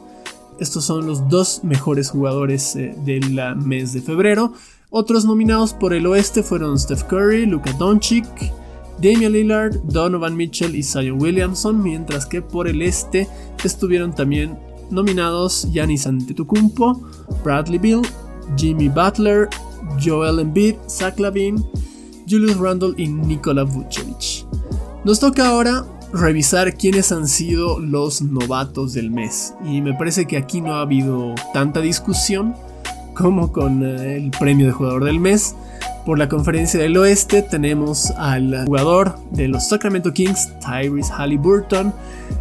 [0.60, 4.54] Estos son los dos mejores jugadores eh, del mes de febrero.
[4.89, 8.26] Otros nominados por el oeste fueron Steph Curry, Luka Doncic,
[8.97, 13.27] Damian Lillard, Donovan Mitchell y Zion Williamson, mientras que por el este
[13.63, 14.58] estuvieron también
[14.89, 17.01] nominados Giannis Antetokounmpo,
[17.43, 18.01] Bradley Bill,
[18.58, 19.49] Jimmy Butler,
[20.03, 21.62] Joel Embiid, Zach Lavine,
[22.29, 24.45] Julius Randle y Nikola Vucevic.
[25.03, 30.38] Nos toca ahora revisar quiénes han sido los novatos del mes y me parece que
[30.38, 32.56] aquí no ha habido tanta discusión
[33.15, 35.56] como con eh, el premio de jugador del mes.
[36.06, 41.94] Por la conferencia del oeste tenemos al jugador de los Sacramento Kings, Tyrese Halliburton,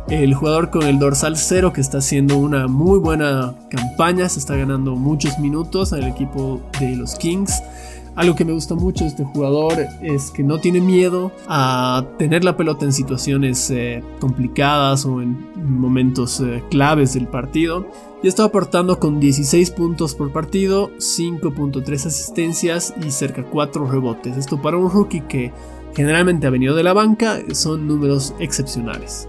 [0.09, 4.57] el jugador con el dorsal cero que está haciendo una muy buena campaña, se está
[4.57, 7.63] ganando muchos minutos en el equipo de los Kings.
[8.15, 12.45] Algo que me gusta mucho de este jugador es que no tiene miedo a tener
[12.45, 17.87] la pelota en situaciones eh, complicadas o en momentos eh, claves del partido.
[18.23, 24.37] Y está aportando con 16 puntos por partido, 5.3 asistencias y cerca 4 rebotes.
[24.37, 25.53] Esto para un rookie que
[25.95, 29.29] generalmente ha venido de la banca son números excepcionales.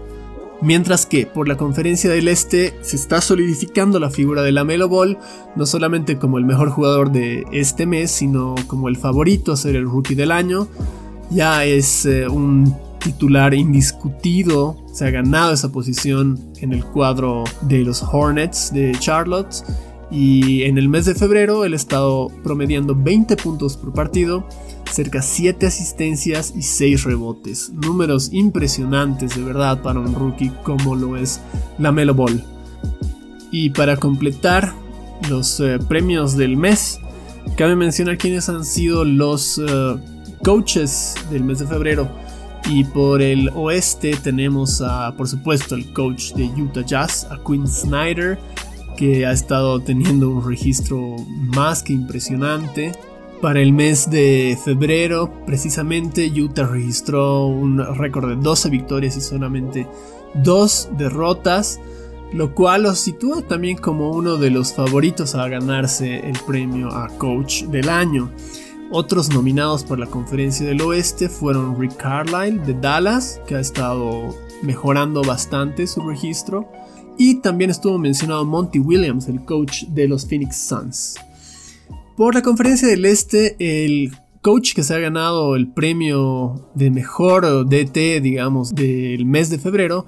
[0.64, 4.88] Mientras que por la conferencia del Este se está solidificando la figura de la Melo
[4.88, 5.18] Ball,
[5.56, 9.76] no solamente como el mejor jugador de este mes, sino como el favorito a ser
[9.76, 10.66] el rookie del año.
[11.30, 17.84] Ya es eh, un titular indiscutido, se ha ganado esa posición en el cuadro de
[17.84, 19.62] los Hornets de Charlotte.
[20.10, 24.48] Y en el mes de febrero él ha estado promediando 20 puntos por partido
[24.94, 27.72] cerca 7 asistencias y 6 rebotes.
[27.72, 31.40] Números impresionantes de verdad para un rookie como lo es
[31.78, 32.44] la Melo Ball.
[33.50, 34.74] Y para completar
[35.28, 37.00] los eh, premios del mes.
[37.56, 39.96] Cabe mencionar quiénes han sido los eh,
[40.42, 42.08] coaches del mes de febrero.
[42.70, 47.68] Y por el oeste tenemos a, por supuesto, el coach de Utah Jazz, a Quinn
[47.68, 48.38] Snyder,
[48.96, 51.16] que ha estado teniendo un registro
[51.54, 52.92] más que impresionante.
[53.44, 59.86] Para el mes de febrero, precisamente, Utah registró un récord de 12 victorias y solamente
[60.32, 61.78] 2 derrotas,
[62.32, 67.08] lo cual lo sitúa también como uno de los favoritos a ganarse el premio a
[67.18, 68.30] Coach del Año.
[68.90, 74.34] Otros nominados por la Conferencia del Oeste fueron Rick Carlisle de Dallas, que ha estado
[74.62, 76.66] mejorando bastante su registro,
[77.18, 81.16] y también estuvo mencionado Monty Williams, el coach de los Phoenix Suns.
[82.16, 87.68] Por la Conferencia del Este, el coach que se ha ganado el premio de mejor
[87.68, 90.06] DT, digamos, del mes de febrero,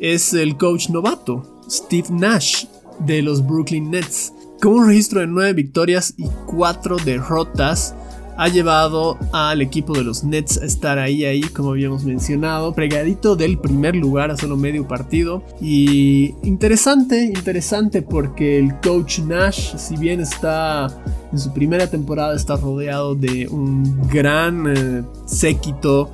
[0.00, 2.64] es el coach novato, Steve Nash,
[2.98, 4.32] de los Brooklyn Nets.
[4.60, 7.94] Con un registro de 9 victorias y 4 derrotas,
[8.36, 13.36] ha llevado al equipo de los Nets a estar ahí, ahí, como habíamos mencionado, pregadito
[13.36, 15.42] del primer lugar a solo medio partido.
[15.60, 20.88] Y interesante, interesante porque el coach Nash, si bien está
[21.32, 26.10] en su primera temporada, está rodeado de un gran eh, séquito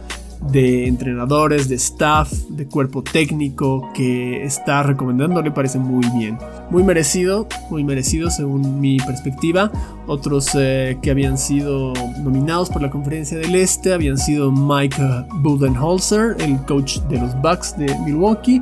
[0.51, 6.39] de entrenadores, de staff, de cuerpo técnico que está recomendando le parece muy bien.
[6.71, 9.71] Muy merecido, muy merecido según mi perspectiva.
[10.07, 14.97] Otros eh, que habían sido nominados por la conferencia del Este habían sido Mike
[15.43, 18.61] Budenholzer, el coach de los Bucks de Milwaukee.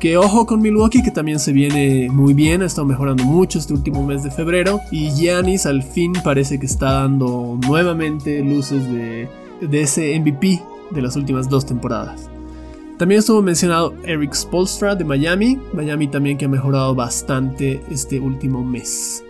[0.00, 3.74] Que ojo con Milwaukee, que también se viene muy bien, ha estado mejorando mucho este
[3.74, 4.80] último mes de febrero.
[4.92, 9.28] Y Giannis al fin parece que está dando nuevamente luces de,
[9.60, 12.28] de ese MVP de las últimas dos temporadas.
[12.98, 18.64] También estuvo mencionado Eric Spolstra de Miami, Miami también que ha mejorado bastante este último
[18.64, 19.22] mes.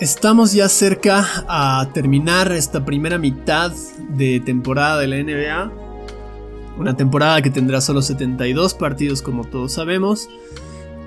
[0.00, 3.72] Estamos ya cerca a terminar esta primera mitad
[4.16, 5.72] de temporada de la NBA.
[6.78, 10.28] Una temporada que tendrá solo 72 partidos como todos sabemos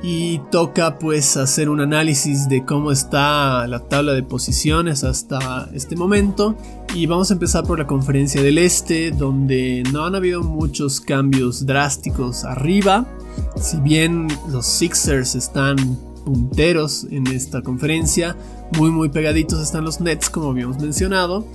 [0.03, 5.95] y toca pues hacer un análisis de cómo está la tabla de posiciones hasta este
[5.95, 6.55] momento.
[6.93, 11.65] Y vamos a empezar por la conferencia del este donde no han habido muchos cambios
[11.65, 13.07] drásticos arriba.
[13.55, 15.77] Si bien los Sixers están
[16.25, 18.35] punteros en esta conferencia
[18.77, 21.45] muy muy pegaditos están los Nets como habíamos mencionado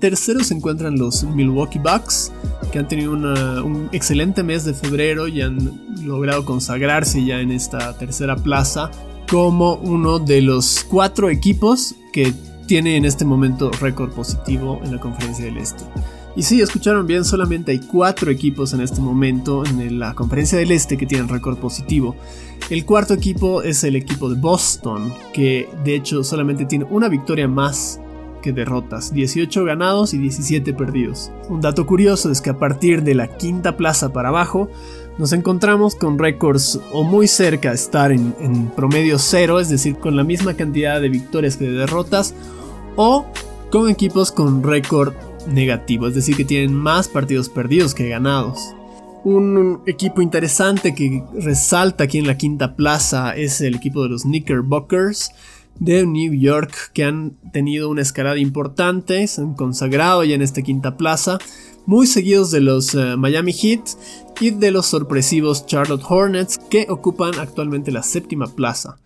[0.00, 2.32] Terceros se encuentran los Milwaukee Bucks,
[2.72, 7.96] que han tenido un excelente mes de febrero y han logrado consagrarse ya en esta
[7.96, 8.90] tercera plaza
[9.28, 12.32] como uno de los cuatro equipos que
[12.66, 15.84] tiene en este momento récord positivo en la conferencia del Este.
[16.36, 20.72] Y sí, escucharon bien, solamente hay cuatro equipos en este momento en la conferencia del
[20.72, 22.16] Este que tienen récord positivo.
[22.70, 27.46] El cuarto equipo es el equipo de Boston, que de hecho solamente tiene una victoria
[27.46, 28.00] más
[28.52, 31.30] derrotas, 18 ganados y 17 perdidos.
[31.48, 34.68] Un dato curioso es que a partir de la quinta plaza para abajo,
[35.18, 39.96] nos encontramos con récords o muy cerca de estar en, en, promedio cero, es decir,
[39.96, 42.34] con la misma cantidad de victorias que de derrotas,
[42.96, 43.26] o
[43.70, 45.14] con equipos con récord
[45.48, 48.74] negativo, es decir, que tienen más partidos perdidos que ganados.
[49.24, 54.22] Un equipo interesante que resalta aquí en la quinta plaza es el equipo de los
[54.22, 55.32] Knickerbockers,
[55.78, 60.62] de New York que han tenido una escalada importante, se han consagrado ya en esta
[60.62, 61.38] quinta plaza,
[61.86, 63.82] muy seguidos de los eh, Miami Heat
[64.40, 68.96] y de los sorpresivos Charlotte Hornets que ocupan actualmente la séptima plaza.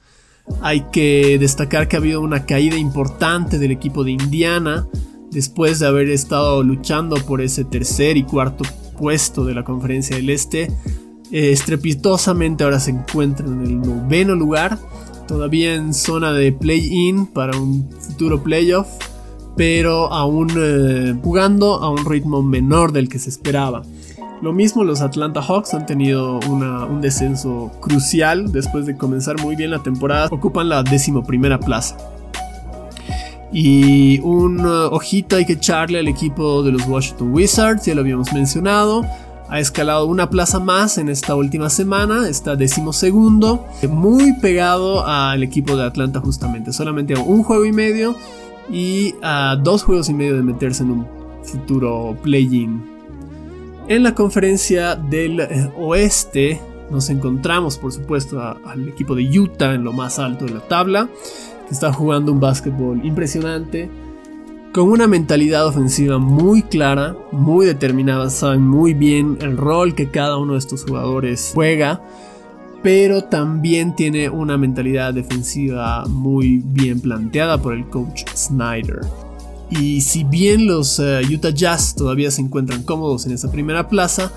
[0.63, 4.89] Hay que destacar que ha habido una caída importante del equipo de Indiana
[5.31, 8.65] después de haber estado luchando por ese tercer y cuarto
[8.99, 10.73] puesto de la conferencia del Este.
[11.31, 14.79] Eh, estrepitosamente ahora se encuentran en el noveno lugar
[15.29, 18.89] todavía en zona de play-in para un futuro playoff,
[19.57, 23.83] pero aún eh, jugando a un ritmo menor del que se esperaba.
[24.43, 29.71] Lo mismo los Atlanta Hawks han tenido un descenso crucial después de comenzar muy bien
[29.71, 31.97] la temporada, ocupan la decimoprimera plaza.
[33.53, 38.03] Y un eh, ojito hay que echarle al equipo de los Washington Wizards, ya lo
[38.03, 39.05] habíamos mencionado
[39.49, 45.77] ha escalado una plaza más en esta última semana, está decimosegundo, muy pegado al equipo
[45.77, 48.15] de Atlanta justamente, solamente a un juego y medio
[48.71, 51.07] y a dos juegos y medio de meterse en un
[51.43, 52.85] futuro play-in.
[53.89, 59.85] En la conferencia del eh, oeste nos encontramos por supuesto al equipo de Utah en
[59.85, 61.09] lo más alto de la tabla,
[61.67, 63.91] que está jugando un básquetbol impresionante
[64.73, 70.37] con una mentalidad ofensiva muy clara, muy determinada, saben muy bien el rol que cada
[70.37, 72.03] uno de estos jugadores juega.
[72.81, 79.01] pero también tiene una mentalidad defensiva muy bien planteada por el coach Snyder.
[79.69, 84.33] Y si bien los eh, Utah Jazz todavía se encuentran cómodos en esa primera plaza,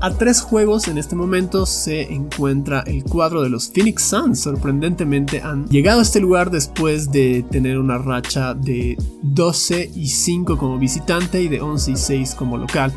[0.00, 4.40] a tres juegos en este momento se encuentra el cuadro de los Phoenix Suns.
[4.40, 10.58] Sorprendentemente han llegado a este lugar después de tener una racha de 12 y 5
[10.58, 12.92] como visitante y de 11 y 6 como local.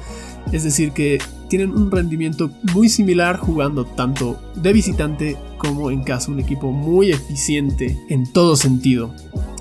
[0.52, 1.20] Es decir que
[1.50, 7.12] tienen un rendimiento muy similar jugando tanto de visitante como en casa, un equipo muy
[7.12, 9.14] eficiente en todo sentido.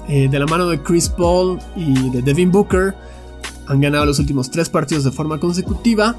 [0.09, 2.95] Eh, de la mano de Chris Paul y de Devin Booker,
[3.67, 6.17] han ganado los últimos tres partidos de forma consecutiva.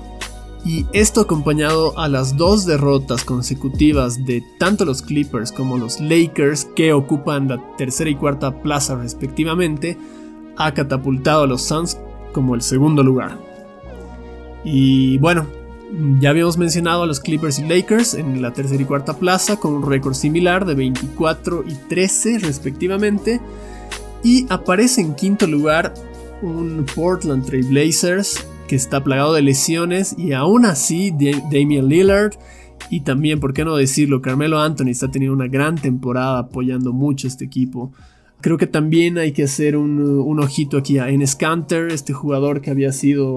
[0.65, 6.65] Y esto acompañado a las dos derrotas consecutivas de tanto los Clippers como los Lakers,
[6.75, 9.97] que ocupan la tercera y cuarta plaza respectivamente,
[10.57, 11.97] ha catapultado a los Suns
[12.33, 13.37] como el segundo lugar.
[14.63, 15.47] Y bueno,
[16.19, 19.73] ya habíamos mencionado a los Clippers y Lakers en la tercera y cuarta plaza con
[19.73, 23.39] un récord similar de 24 y 13 respectivamente.
[24.23, 25.93] Y aparece en quinto lugar
[26.41, 31.11] un Portland Trail Blazers que está plagado de lesiones y aún así
[31.51, 32.33] Damian Lillard
[32.89, 37.27] y también, por qué no decirlo, Carmelo Anthony está teniendo una gran temporada apoyando mucho
[37.27, 37.91] este equipo.
[38.39, 42.69] Creo que también hay que hacer un, ojito aquí a Enes Kanter, este jugador que
[42.69, 43.35] había sido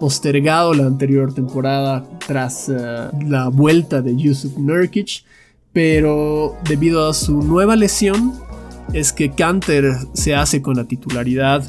[0.00, 2.74] postergado la anterior temporada tras eh,
[3.28, 5.24] la vuelta de Yusuf Nurkic,
[5.72, 8.32] pero debido a su nueva lesión
[8.92, 11.62] es que Canter se hace con la titularidad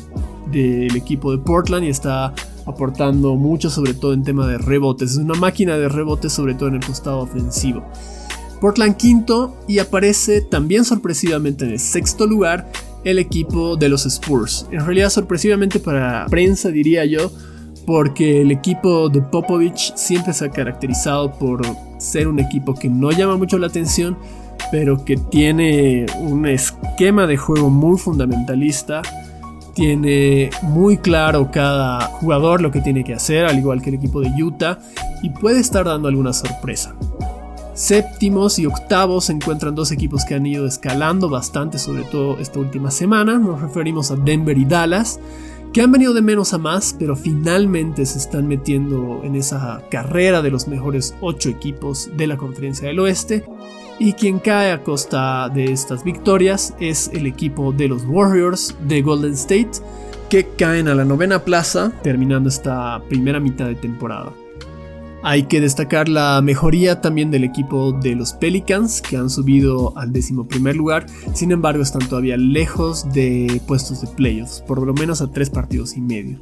[0.52, 2.34] del equipo de Portland y está
[2.66, 5.11] aportando mucho sobre todo en tema de rebotes.
[5.11, 7.84] Es una máquina de rebotes sobre todo en el costado ofensivo.
[8.61, 12.72] Portland quinto y aparece también sorpresivamente en el sexto lugar
[13.03, 14.68] el equipo de los Spurs.
[14.72, 17.32] En realidad sorpresivamente para prensa diría yo,
[17.86, 21.61] porque el equipo de Popovich siempre se ha caracterizado por
[21.99, 24.18] ser un equipo que no llama mucho la atención,
[24.72, 29.03] pero que tiene un esquema de juego muy fundamentalista,
[29.76, 34.21] tiene muy claro cada jugador lo que tiene que hacer, al igual que el equipo
[34.21, 34.80] de Utah,
[35.21, 36.95] y puede estar dando alguna sorpresa.
[37.76, 42.57] Séptimos y octavos se encuentran dos equipos que han ido escalando bastante, sobre todo esta
[42.57, 43.38] última semana.
[43.38, 45.19] Nos referimos a Denver y Dallas
[45.73, 50.41] que han venido de menos a más, pero finalmente se están metiendo en esa carrera
[50.41, 53.43] de los mejores 8 equipos de la Conferencia del Oeste.
[53.98, 59.02] Y quien cae a costa de estas victorias es el equipo de los Warriors de
[59.02, 59.72] Golden State,
[60.30, 64.34] que caen a la novena plaza terminando esta primera mitad de temporada.
[65.24, 70.12] Hay que destacar la mejoría también del equipo de los Pelicans, que han subido al
[70.12, 75.22] décimo primer lugar, sin embargo están todavía lejos de puestos de playoffs, por lo menos
[75.22, 76.39] a tres partidos y medio.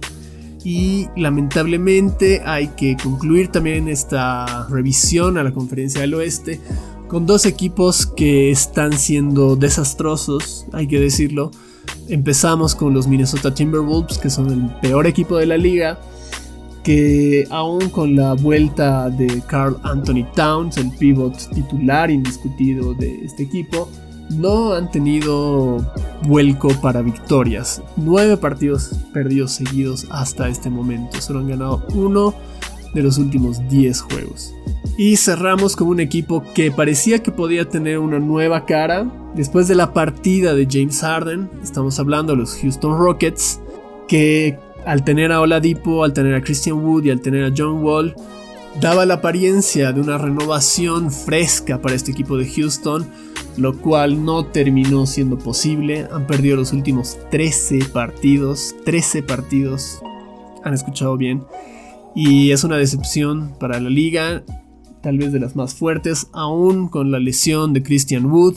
[0.65, 6.59] Y lamentablemente hay que concluir también esta revisión a la conferencia del oeste
[7.13, 11.51] con dos equipos que están siendo desastrosos, hay que decirlo.
[12.09, 15.99] Empezamos con los Minnesota Timberwolves, que son el peor equipo de la liga
[16.83, 23.43] que aún con la vuelta de Carl Anthony Towns, el pivot titular indiscutido de este
[23.43, 23.87] equipo,
[24.31, 25.85] no han tenido
[26.23, 27.83] vuelco para victorias.
[27.95, 31.21] Nueve partidos perdidos seguidos hasta este momento.
[31.21, 32.33] Solo han ganado uno
[32.95, 34.51] de los últimos 10 juegos.
[34.97, 39.11] Y cerramos con un equipo que parecía que podía tener una nueva cara.
[39.35, 43.59] Después de la partida de James Harden, estamos hablando de los Houston Rockets,
[44.07, 47.83] que al tener a Oladipo, al tener a Christian Wood y al tener a John
[47.83, 48.15] Wall,
[48.79, 53.07] daba la apariencia de una renovación fresca para este equipo de Houston,
[53.57, 56.07] lo cual no terminó siendo posible.
[56.11, 60.01] Han perdido los últimos 13 partidos, 13 partidos,
[60.63, 61.43] han escuchado bien,
[62.15, 64.43] y es una decepción para la liga,
[65.03, 68.55] tal vez de las más fuertes, aún con la lesión de Christian Wood,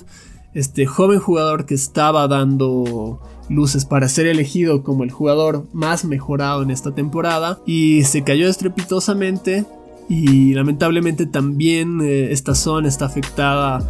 [0.54, 6.62] este joven jugador que estaba dando luces para ser elegido como el jugador más mejorado
[6.62, 9.66] en esta temporada y se cayó estrepitosamente
[10.08, 13.80] y lamentablemente también eh, esta zona está afectada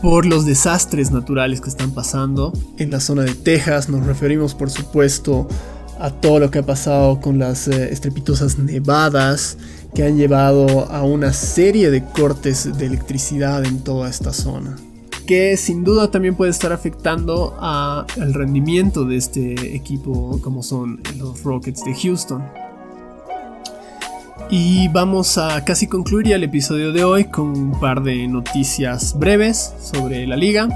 [0.00, 3.88] por los desastres naturales que están pasando en la zona de Texas.
[3.88, 5.48] Nos referimos por supuesto
[5.98, 9.58] a todo lo que ha pasado con las eh, estrepitosas nevadas
[9.94, 14.76] que han llevado a una serie de cortes de electricidad en toda esta zona
[15.26, 21.42] que sin duda también puede estar afectando al rendimiento de este equipo como son los
[21.42, 22.44] Rockets de Houston.
[24.48, 29.18] Y vamos a casi concluir ya el episodio de hoy con un par de noticias
[29.18, 30.68] breves sobre la liga.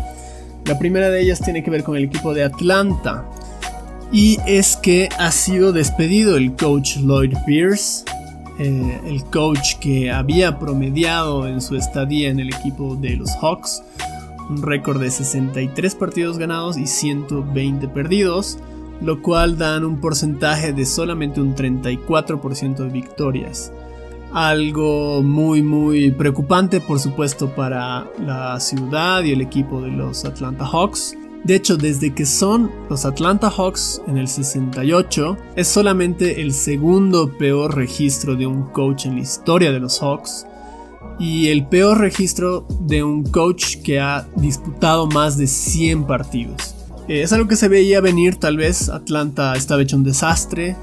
[0.65, 3.25] La primera de ellas tiene que ver con el equipo de Atlanta.
[4.13, 8.05] Y es que ha sido despedido el coach Lloyd Pierce.
[8.61, 13.83] El coach que había promediado en su estadía en el equipo de los Hawks
[14.51, 18.59] un récord de 63 partidos ganados y 120 perdidos,
[19.01, 23.73] lo cual dan un porcentaje de solamente un 34% de victorias.
[24.33, 30.67] Algo muy muy preocupante por supuesto para la ciudad y el equipo de los Atlanta
[30.67, 31.17] Hawks.
[31.45, 37.37] De hecho, desde que son los Atlanta Hawks en el 68, es solamente el segundo
[37.39, 40.47] peor registro de un coach en la historia de los Hawks
[41.19, 46.75] y el peor registro de un coach que ha disputado más de 100 partidos.
[47.09, 50.77] Eh, es algo que se veía venir tal vez, Atlanta estaba hecho un desastre,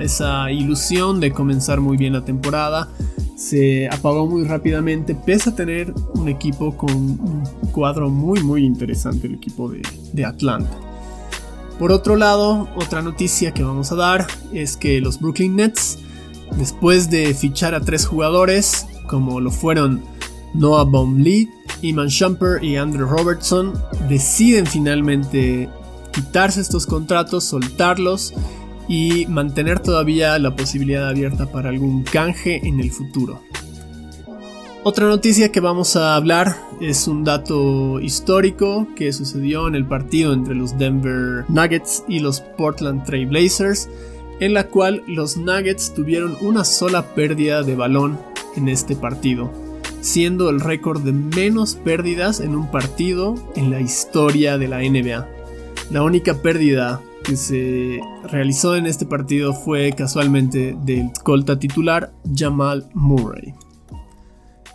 [0.00, 2.88] esa ilusión de comenzar muy bien la temporada
[3.36, 9.26] se apagó muy rápidamente, pese a tener un equipo con un cuadro muy muy interesante,
[9.26, 9.82] el equipo de,
[10.12, 10.70] de Atlanta.
[11.78, 15.98] Por otro lado, otra noticia que vamos a dar es que los Brooklyn Nets,
[16.56, 20.02] después de fichar a tres jugadores, como lo fueron
[20.54, 21.48] Noah Baumlee,
[21.82, 23.72] Iman Shumper y Andrew Robertson,
[24.08, 25.68] deciden finalmente
[26.12, 28.32] quitarse estos contratos, soltarlos
[28.88, 33.42] y mantener todavía la posibilidad abierta para algún canje en el futuro.
[34.86, 40.34] Otra noticia que vamos a hablar es un dato histórico que sucedió en el partido
[40.34, 43.88] entre los Denver Nuggets y los Portland Trail Blazers,
[44.40, 48.18] en la cual los Nuggets tuvieron una sola pérdida de balón
[48.56, 49.50] en este partido,
[50.02, 55.26] siendo el récord de menos pérdidas en un partido en la historia de la NBA.
[55.90, 58.00] La única pérdida que se
[58.30, 63.54] realizó en este partido fue casualmente del colta titular Jamal Murray.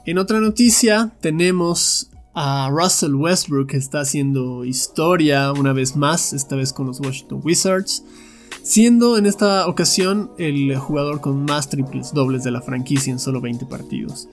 [0.06, 6.56] En otra noticia tenemos a Russell Westbrook que está haciendo historia una vez más, esta
[6.56, 8.04] vez con los Washington Wizards,
[8.64, 13.42] siendo en esta ocasión el jugador con más triples dobles de la franquicia en solo
[13.42, 14.28] 20 partidos.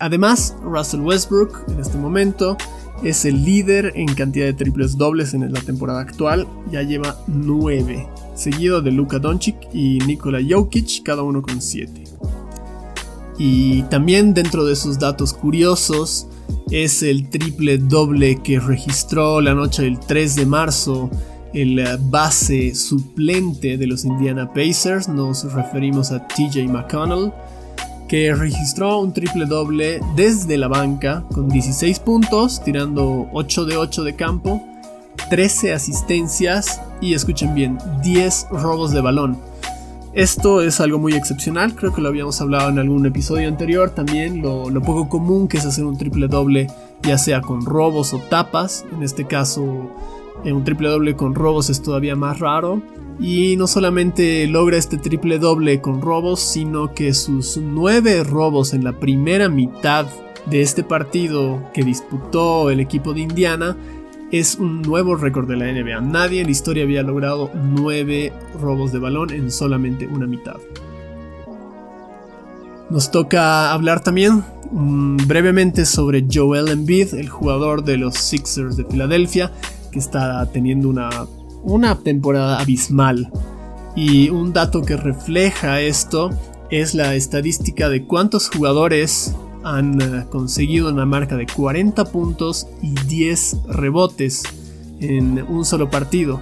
[0.00, 2.56] Además, Russell Westbrook en este momento
[3.02, 8.08] es el líder en cantidad de triples dobles en la temporada actual, ya lleva 9,
[8.34, 12.04] seguido de Luka Doncic y Nikola Jokic, cada uno con 7.
[13.38, 16.28] Y también dentro de sus datos curiosos
[16.70, 21.10] es el triple doble que registró la noche del 3 de marzo
[21.54, 27.32] el base suplente de los Indiana Pacers, nos referimos a TJ McConnell
[28.08, 34.04] que registró un triple doble desde la banca con 16 puntos, tirando 8 de 8
[34.04, 34.66] de campo,
[35.30, 39.38] 13 asistencias y escuchen bien, 10 robos de balón.
[40.14, 44.40] Esto es algo muy excepcional, creo que lo habíamos hablado en algún episodio anterior también,
[44.42, 46.68] lo, lo poco común que es hacer un triple doble
[47.02, 49.90] ya sea con robos o tapas, en este caso
[50.44, 52.82] en un triple doble con robos es todavía más raro.
[53.20, 58.84] Y no solamente logra este triple doble con robos, sino que sus nueve robos en
[58.84, 60.06] la primera mitad
[60.46, 63.76] de este partido que disputó el equipo de Indiana
[64.30, 66.00] es un nuevo récord de la NBA.
[66.00, 70.56] Nadie en la historia había logrado nueve robos de balón en solamente una mitad.
[72.90, 78.84] Nos toca hablar también mm, brevemente sobre Joel Embiid, el jugador de los Sixers de
[78.84, 79.52] Filadelfia,
[79.92, 81.10] que está teniendo una,
[81.62, 83.30] una temporada abismal.
[83.96, 86.30] Y un dato que refleja esto
[86.70, 89.34] es la estadística de cuántos jugadores
[89.64, 94.44] han eh, conseguido una marca de 40 puntos y 10 rebotes
[95.00, 96.40] en un solo partido.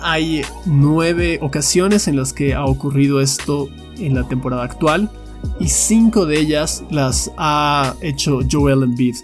[0.00, 5.10] Hay 9 ocasiones en las que ha ocurrido esto en la temporada actual
[5.58, 9.16] y 5 de ellas las ha hecho Joel Embiid.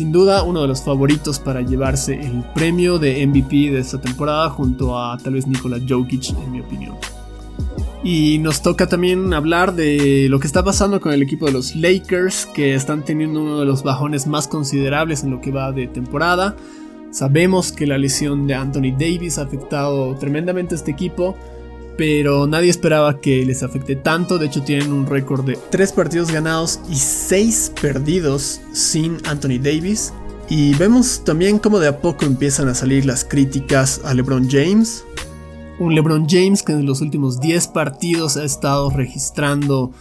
[0.00, 4.48] Sin duda uno de los favoritos para llevarse el premio de MVP de esta temporada
[4.48, 6.96] junto a tal vez Nikola Jokic en mi opinión.
[8.02, 11.76] Y nos toca también hablar de lo que está pasando con el equipo de los
[11.76, 15.86] Lakers, que están teniendo uno de los bajones más considerables en lo que va de
[15.86, 16.56] temporada.
[17.10, 21.36] Sabemos que la lesión de Anthony Davis ha afectado tremendamente a este equipo,
[22.00, 24.38] pero nadie esperaba que les afecte tanto.
[24.38, 30.14] De hecho, tienen un récord de 3 partidos ganados y 6 perdidos sin Anthony Davis.
[30.48, 35.04] Y vemos también cómo de a poco empiezan a salir las críticas a LeBron James.
[35.78, 39.92] Un LeBron James que en los últimos 10 partidos ha estado registrando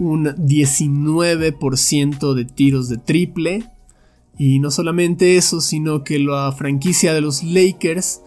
[0.00, 3.70] un 19% de tiros de triple.
[4.36, 8.22] Y no solamente eso, sino que la franquicia de los Lakers,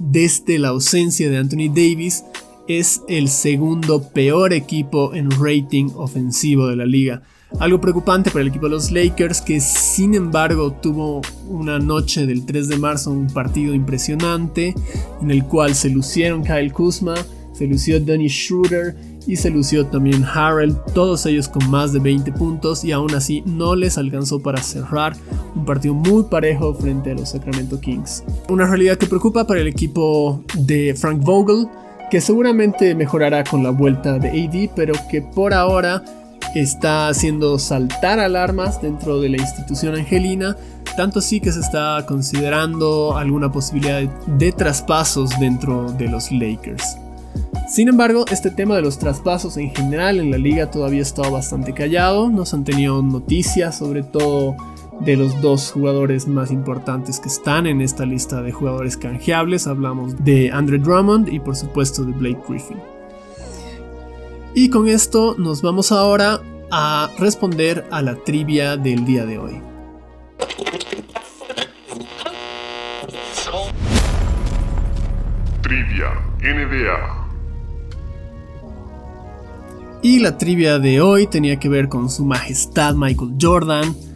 [0.00, 2.24] desde la ausencia de Anthony Davis,
[2.68, 7.22] es el segundo peor equipo en rating ofensivo de la liga.
[7.60, 12.44] Algo preocupante para el equipo de los Lakers que sin embargo tuvo una noche del
[12.44, 14.74] 3 de marzo un partido impresionante
[15.22, 17.14] en el cual se lucieron Kyle Kuzma,
[17.54, 18.94] se lució Danny Schroeder
[19.26, 23.42] y se lució también Harrell, todos ellos con más de 20 puntos y aún así
[23.46, 25.16] no les alcanzó para cerrar
[25.54, 28.24] un partido muy parejo frente a los Sacramento Kings.
[28.48, 31.66] Una realidad que preocupa para el equipo de Frank Vogel,
[32.10, 36.02] que seguramente mejorará con la vuelta de AD, pero que por ahora
[36.54, 40.56] está haciendo saltar alarmas dentro de la institución angelina,
[40.96, 46.96] tanto así que se está considerando alguna posibilidad de, traspasos dentro de los Lakers.
[47.68, 51.30] Sin embargo, este tema de los traspasos en general en la liga todavía ha estado
[51.30, 54.56] bastante callado, no se han tenido noticias sobre todo
[55.00, 60.24] de los dos jugadores más importantes que están en esta lista de jugadores canjeables, hablamos
[60.24, 62.78] de Andre Drummond y por supuesto de Blake Griffin.
[64.54, 66.40] Y con esto nos vamos ahora
[66.70, 69.62] a responder a la trivia del día de hoy.
[75.62, 77.28] Trivia NBA.
[80.02, 84.07] Y la trivia de hoy tenía que ver con su majestad Michael Jordan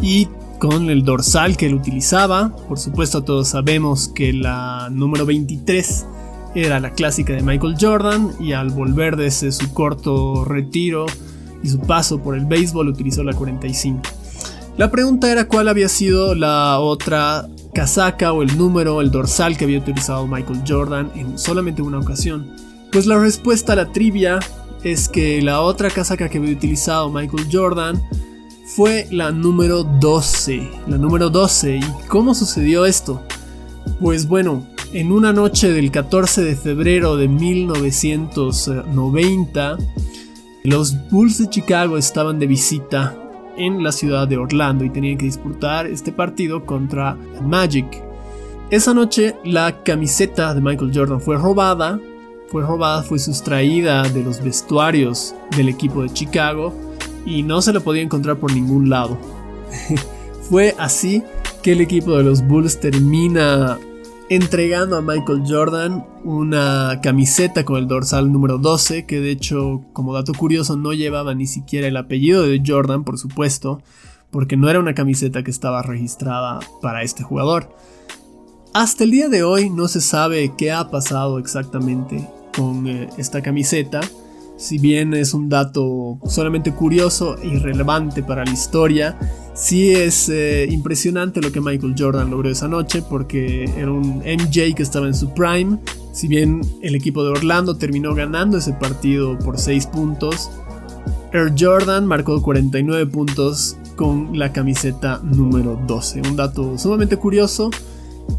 [0.00, 0.28] y
[0.58, 2.54] con el dorsal que él utilizaba.
[2.68, 6.06] Por supuesto todos sabemos que la número 23
[6.54, 11.06] era la clásica de Michael Jordan y al volver desde su corto retiro
[11.62, 14.02] y su paso por el béisbol utilizó la 45.
[14.76, 19.64] La pregunta era cuál había sido la otra casaca o el número, el dorsal que
[19.64, 22.54] había utilizado Michael Jordan en solamente una ocasión.
[22.92, 24.38] Pues la respuesta a la trivia
[24.84, 28.00] es que la otra casaca que había utilizado Michael Jordan
[28.76, 30.70] fue la número 12.
[30.86, 31.78] La número 12.
[31.78, 33.22] ¿Y cómo sucedió esto?
[33.98, 39.78] Pues bueno, en una noche del 14 de febrero de 1990,
[40.64, 43.16] los Bulls de Chicago estaban de visita
[43.56, 47.86] en la ciudad de Orlando y tenían que disputar este partido contra Magic.
[48.70, 51.98] Esa noche la camiseta de Michael Jordan fue robada,
[52.48, 56.74] fue robada, fue sustraída de los vestuarios del equipo de Chicago
[57.28, 59.18] y no se la podía encontrar por ningún lado.
[60.48, 61.22] fue así
[61.62, 63.78] que el equipo de los Bulls termina
[64.30, 70.14] entregando a Michael Jordan una camiseta con el dorsal número 12, que de hecho, como
[70.14, 73.82] dato curioso, no llevaba ni siquiera el apellido de Jordan, por supuesto,
[74.30, 77.74] porque no era una camiseta que estaba registrada para este jugador.
[78.74, 83.42] Hasta el día de hoy no se sabe qué ha pasado exactamente con eh, esta
[83.42, 84.00] camiseta.
[84.58, 89.16] Si bien es un dato solamente curioso e irrelevante para la historia,
[89.54, 94.74] sí es eh, impresionante lo que Michael Jordan logró esa noche porque era un MJ
[94.74, 95.78] que estaba en su prime.
[96.12, 100.50] Si bien el equipo de Orlando terminó ganando ese partido por 6 puntos,
[101.32, 106.22] Air Jordan marcó 49 puntos con la camiseta número 12.
[106.22, 107.70] Un dato sumamente curioso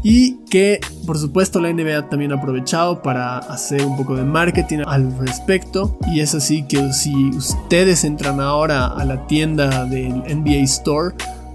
[0.02, 4.78] y que por supuesto la NBA también ha aprovechado para hacer un poco de marketing
[4.86, 10.62] al respecto y es así que si ustedes entran ahora a la tienda del NBA
[10.64, 11.14] Store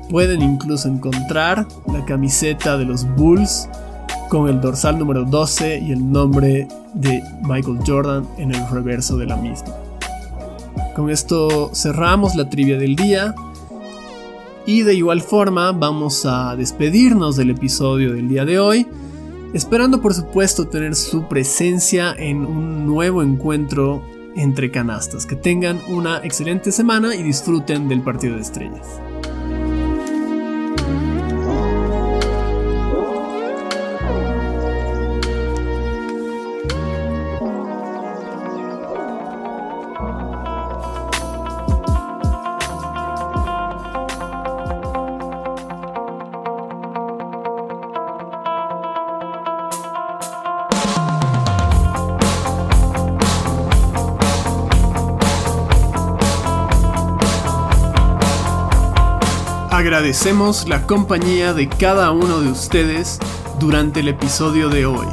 [0.09, 3.69] pueden incluso encontrar la camiseta de los Bulls
[4.29, 9.25] con el dorsal número 12 y el nombre de Michael Jordan en el reverso de
[9.25, 9.73] la misma.
[10.95, 13.35] Con esto cerramos la trivia del día.
[14.65, 18.87] Y de igual forma vamos a despedirnos del episodio del día de hoy,
[19.53, 24.03] esperando por supuesto tener su presencia en un nuevo encuentro
[24.35, 25.27] entre canastas.
[25.27, 28.99] Que tengan una excelente semana y disfruten del partido de estrellas.
[59.95, 63.17] Agradecemos la compañía de cada uno de ustedes
[63.61, 65.07] durante el episodio de hoy.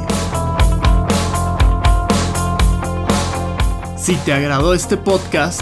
[3.95, 5.61] Si te agradó este podcast,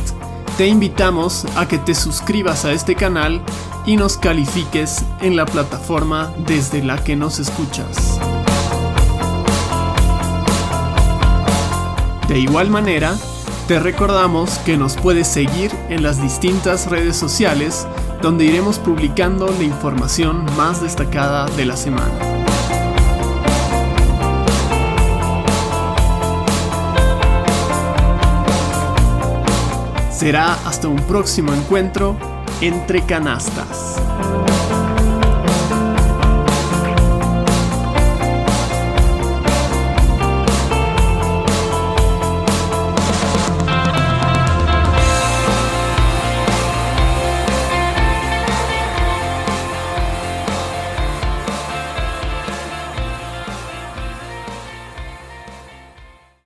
[0.57, 3.43] te invitamos a que te suscribas a este canal
[3.85, 8.19] y nos califiques en la plataforma desde la que nos escuchas.
[12.27, 13.15] De igual manera,
[13.67, 17.85] te recordamos que nos puedes seguir en las distintas redes sociales
[18.21, 22.13] donde iremos publicando la información más destacada de la semana.
[30.11, 32.15] Será hasta un próximo encuentro
[32.61, 34.00] entre canastas.